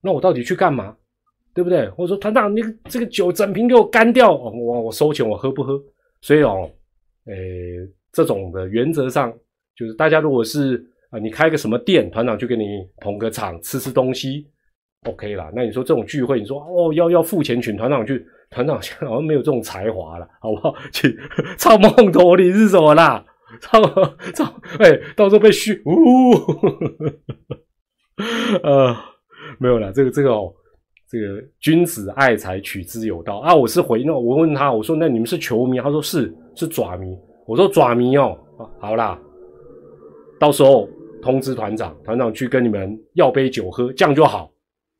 [0.00, 0.96] 那我到底去干嘛？
[1.54, 1.88] 对不对？
[1.90, 2.60] 或者说团长，你
[2.90, 5.80] 这个酒整瓶给我干掉，我我收钱，我喝不喝？
[6.20, 6.68] 所以哦，
[7.26, 9.32] 诶，这种的原则上。
[9.76, 12.64] 就是大家如果是啊，你开个什么店，团长就给你
[12.96, 14.48] 捧个场，吃吃东西
[15.06, 15.52] ，OK 啦。
[15.54, 20.72] 那你说这种聚会，你说哦要要付钱请团长去，团长现在好像没有这种才华了，好不好？
[20.92, 21.18] 去
[21.58, 23.24] 唱梦头你是什么啦？
[23.60, 23.82] 唱
[24.34, 26.32] 唱哎，到时候被嘘呜，
[28.62, 28.96] 呃，
[29.58, 29.92] 没有了。
[29.92, 30.52] 这个这个哦，
[31.08, 33.52] 这个君子爱财取之有道啊。
[33.54, 35.80] 我是回那我问他，我说那你们是球迷？
[35.80, 37.16] 他说是是爪迷。
[37.46, 38.38] 我说爪迷哦，
[38.80, 39.18] 好啦。
[40.38, 40.88] 到时候
[41.20, 44.50] 通知团长，团长去跟你们要杯酒喝，这样就好。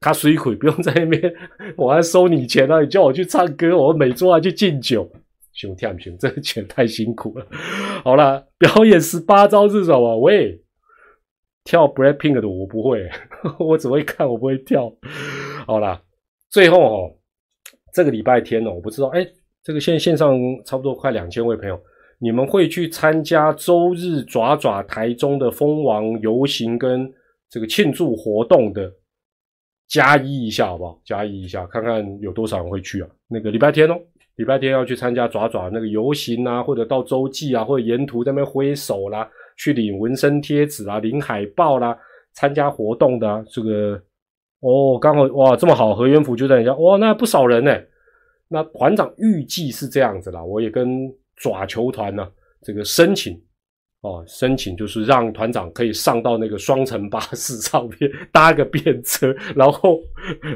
[0.05, 1.35] 他水鬼不用在那边，
[1.79, 2.79] 我还收你钱啊！
[2.83, 5.11] 你叫我去唱歌，我每周还去敬酒，
[5.55, 6.15] 熊跳不熊？
[6.19, 7.47] 这个钱太辛苦了。
[8.05, 10.21] 好了，表演十八招是什么？
[10.21, 10.61] 喂，
[11.65, 13.09] 跳 Break Pink 的我不会，
[13.59, 14.95] 我只会看，我不会跳。
[15.67, 16.03] 好了，
[16.51, 17.17] 最后哦，
[17.95, 19.27] 这个礼拜天哦，我不知道，哎，
[19.63, 21.81] 这个现线上差不多快两千位朋友。
[22.19, 27.11] 你们会去参加周日爪爪台中的蜂王游行跟
[27.49, 28.93] 这个庆祝活动的，
[29.95, 31.01] 加一一下好不好？
[31.05, 33.09] 加一一下，看看有多少人会去啊？
[33.29, 33.97] 那个礼拜天哦，
[34.35, 41.97] 礼拜天要去参加爪爪那个游行啊，或者到洲际啊，或者沿途在那边挥手啦，去领纹身贴纸啊、领海报啦、
[42.33, 44.03] 参加活动的，这个
[44.59, 47.71] 哦，刚好哇，这么好，何元福就在你家，哇，那不少人呢。
[48.49, 52.29] 那团长预计是这样子啦，我也跟爪球团呢
[52.63, 53.41] 这个申请
[54.05, 59.99] 哦，申请就是让团长可以上到那个双层巴士上面 搭个便车， 然后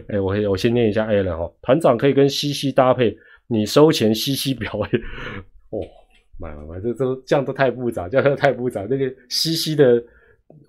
[0.09, 5.03] 哎，我我先念一下 A 了哈，团长可以跟西西搭配，你收钱西西表演
[5.73, 5.81] 哦，
[6.39, 10.03] 买买买，这这这样都太复杂，这样都太复杂，那个西西的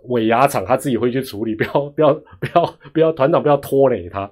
[0.04, 4.32] 尾牙厂他自己会去处理，不要不要不要不要团长不要拖累他，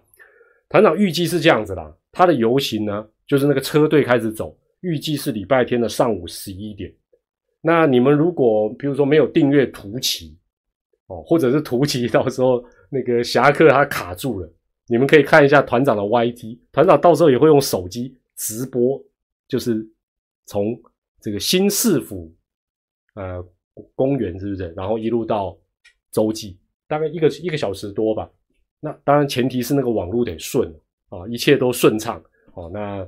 [0.70, 1.94] 团长预计是这样子啦。
[2.14, 6.90] 他的游行呢，就是那个车队开始走，预计是礼拜天的上午十一点。
[7.68, 10.38] 那你们如果比如说没有订阅图奇
[11.08, 14.50] 哦，或者是图奇 到时候那个侠客他卡住了，
[14.88, 19.04] 你们可以看一下团长的 YT，团长到时候也会用手机直播，
[19.50, 19.86] 就是
[20.46, 20.80] 从
[21.20, 22.34] 这个新市府
[23.16, 23.46] 呃
[23.96, 24.74] 公园是不是？
[24.78, 25.58] 然后一路到
[26.12, 26.58] 洲际，
[26.88, 28.32] 大概一个一个小时多吧。
[28.80, 30.74] 那当然前提是那个网络得顺。
[31.10, 32.22] 啊，一切都顺畅
[32.54, 32.70] 哦。
[32.74, 33.08] 那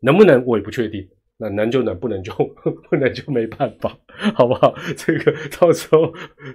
[0.00, 1.06] 能不能我也不确定。
[1.38, 2.32] 那能就能，不能就
[2.88, 3.96] 不能就没办法，
[4.34, 4.74] 好不好？
[4.96, 6.06] 这个到时候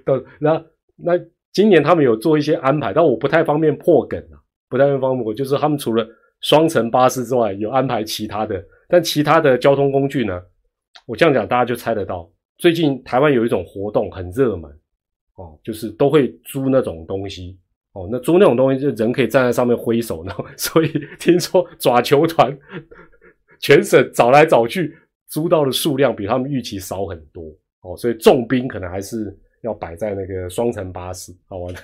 [0.06, 0.64] 到那
[0.96, 1.14] 那
[1.52, 5.24] 今年他们有做一些安排，但我不太方便破梗啊，不太方便。
[5.24, 6.08] 我就是他们除了
[6.42, 10.42] 双层巴士之外，有安排其他的，但其他的交通工具呢？
[11.06, 12.30] 我这样讲大家就猜得到。
[12.58, 14.70] 最近台湾有一种活动很热门
[15.36, 17.58] 哦，就是都会租那种东西。
[17.94, 20.34] 哦，那租那种东西，就人可以站在上面挥手呢。
[20.56, 22.58] 所以听说爪球团
[23.62, 24.94] 全省找来找去，
[25.30, 27.44] 租到的数量比他们预期少很多。
[27.82, 31.32] 哦，所以重兵可能还是要摆在那个双层巴士。
[31.48, 31.80] 好玩的，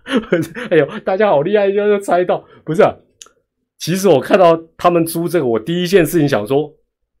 [0.70, 2.44] 哎呦，大家好厉害，就猜到。
[2.64, 2.94] 不是，啊，
[3.78, 6.72] 其实我看到他们租这个，我第一件事情想说，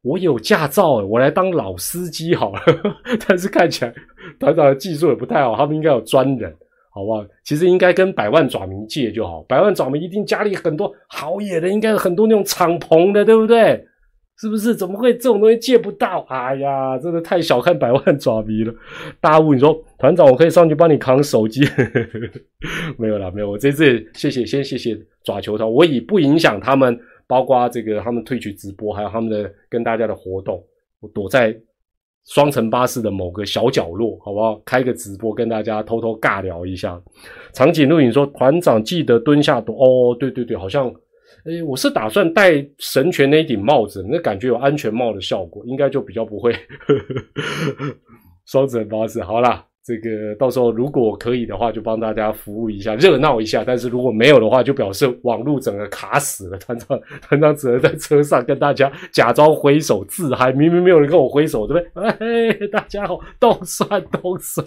[0.02, 2.60] 我有驾照，我来当老司机好了。
[3.28, 3.94] 但是看起来
[4.38, 6.54] 团长的技术也不太好，他们应该有专人。
[6.92, 7.24] 好不好？
[7.44, 13.86] 其实应该跟百万爪迷借就好，百万爪迷一定家里很多好野的，应该有很多那种敞篷的，对不对？
[14.36, 14.74] 是不是？
[14.74, 16.26] 怎么会这种东西借不到？
[16.28, 18.74] 哎呀，真的太小看百万爪迷了。
[19.20, 21.60] 大雾，你说团长，我可以上去帮你扛手机？
[22.98, 23.50] 没有啦，没有。
[23.50, 30.64] 我这次谢谢，先谢谢爪球团，我以不影响他们，包括这个他们退去直播，还有他们的跟大家的活动，
[31.00, 31.54] 我躲在。
[32.26, 34.60] 双层巴士的某个小角落，好不好？
[34.64, 37.00] 开个直播跟大家偷偷尬聊一下。
[37.52, 40.92] 长颈鹿影说：“团长记得蹲下躲。”哦，对对对，好像，
[41.46, 46.54] 诶，我是打算戴神权那一顶帽子，那感觉有安全帽的效果，应该就比较不会。
[48.46, 49.66] 双层巴士，好啦。
[49.90, 53.64] 这个到时候如果可以的话，就帮大家服务一下，热闹一下。
[53.66, 56.58] 但是如果没有的话，就表示网络整个卡死了。
[56.58, 62.08] 团长，团长只能在车上跟大家假装挥手自嗨，明明没有人跟我挥手，对不对？
[62.08, 64.64] 哎，大家好，动算动算。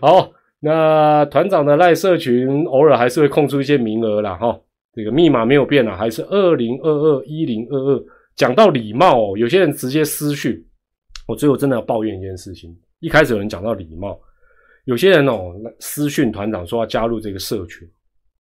[0.00, 0.30] 好，
[0.60, 4.36] 那团长的赖社群偶尔还是会空出一些名额啦。
[4.36, 4.56] 哈。
[4.94, 8.04] 这个密码没有变啊，还是二零二二一零二二。
[8.34, 10.64] 讲到礼貌，有些人直接私讯
[11.26, 12.76] 我，最后真的要抱怨一件事情。
[13.00, 14.18] 一开始有人讲到礼貌，
[14.84, 17.88] 有些人哦私讯团长说要加入这个社群，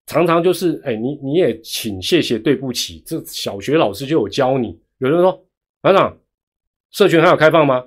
[0.06, 4.80] 常常就是哎你你也请谢谢对不起，这小学老师就有教你。
[4.98, 5.46] 有人说
[5.82, 6.18] 团长，
[6.92, 7.84] 社群还有开放吗？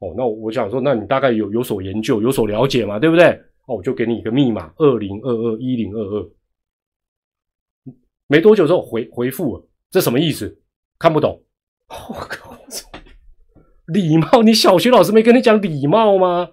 [0.00, 3.26] 哦，那我想说，那你大概有有所研究，有所了解嘛，对不对？
[3.66, 6.30] 哦，我就给你一个密码，二零二二一零二二。
[8.28, 10.56] 没多久之后回回复了，这什么意思？
[10.98, 11.42] 看不懂。
[11.88, 12.47] 我靠！
[13.92, 16.50] 礼貌，你小学老师没跟你讲礼貌吗？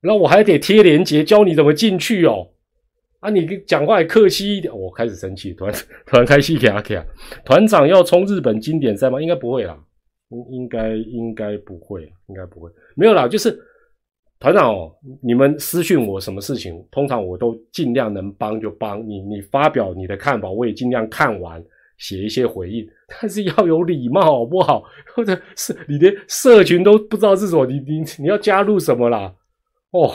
[0.00, 2.48] 然后我还得贴链接教你怎么进去哦。
[3.20, 5.52] 啊，你讲话也客气一点，我开始生气。
[5.52, 5.70] 团
[6.06, 7.04] 团开心给阿 K 啊，
[7.44, 9.20] 团长要冲日本经典赛吗？
[9.20, 9.78] 应该不会啦，
[10.30, 12.70] 应应该应该不会，应该不会。
[12.94, 13.58] 没有啦，就是
[14.38, 14.90] 团长哦，
[15.22, 21.62] 你们私讯我什么事情，通常我都尽量能帮就帮你，你发表你的看法，我也尽量看完。
[22.00, 24.82] 写一些回应，但是要有礼貌，好不好？
[25.14, 29.32] 或者是你连社群都不知道是什么，你你你要加入什么啦？
[29.92, 30.14] 哦，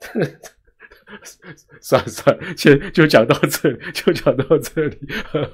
[1.80, 4.98] 算了算了，先就讲到这里，就讲到这里。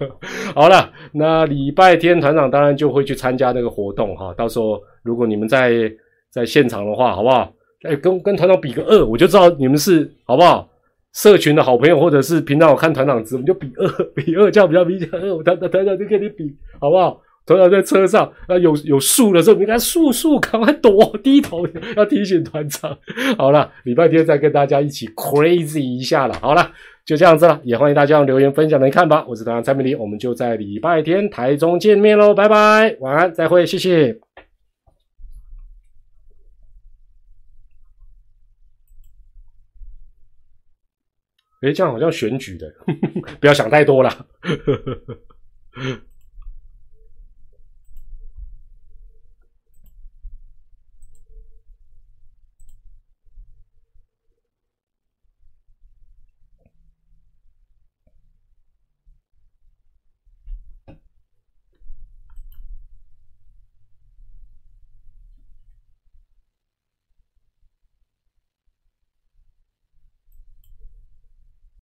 [0.56, 4.32] 好了，那礼拜天团长当然就会去参加那个活动哈。
[4.34, 5.92] 到时候如果你们在
[6.30, 7.52] 在现场的话，好不好？
[7.82, 10.66] 哎，跟跟团长比个二，我就知道你们是好不好？
[11.14, 15.42] 社群的好朋友，或者是平常我看团长直播，就比二比二，叫比较比较二。
[15.42, 17.20] 团团团长就跟你比，好不好？
[17.46, 22.94] 团长在车上那，有有树的时候，你看树树，赶快躲，低头要提醒团长。
[23.38, 26.34] 好了，礼拜天再跟大家一起 crazy 一下了。
[26.42, 26.70] 好了，
[27.06, 29.24] 就这样子了，也欢迎大家留言分享来看吧。
[29.26, 34.27] 我是团长蔡明黎，我们就在礼拜天台中见面喽，拜拜，晚安，再会，谢谢。
[41.60, 42.72] 哎，这样好像选举的，
[43.40, 44.26] 不要想太多啦。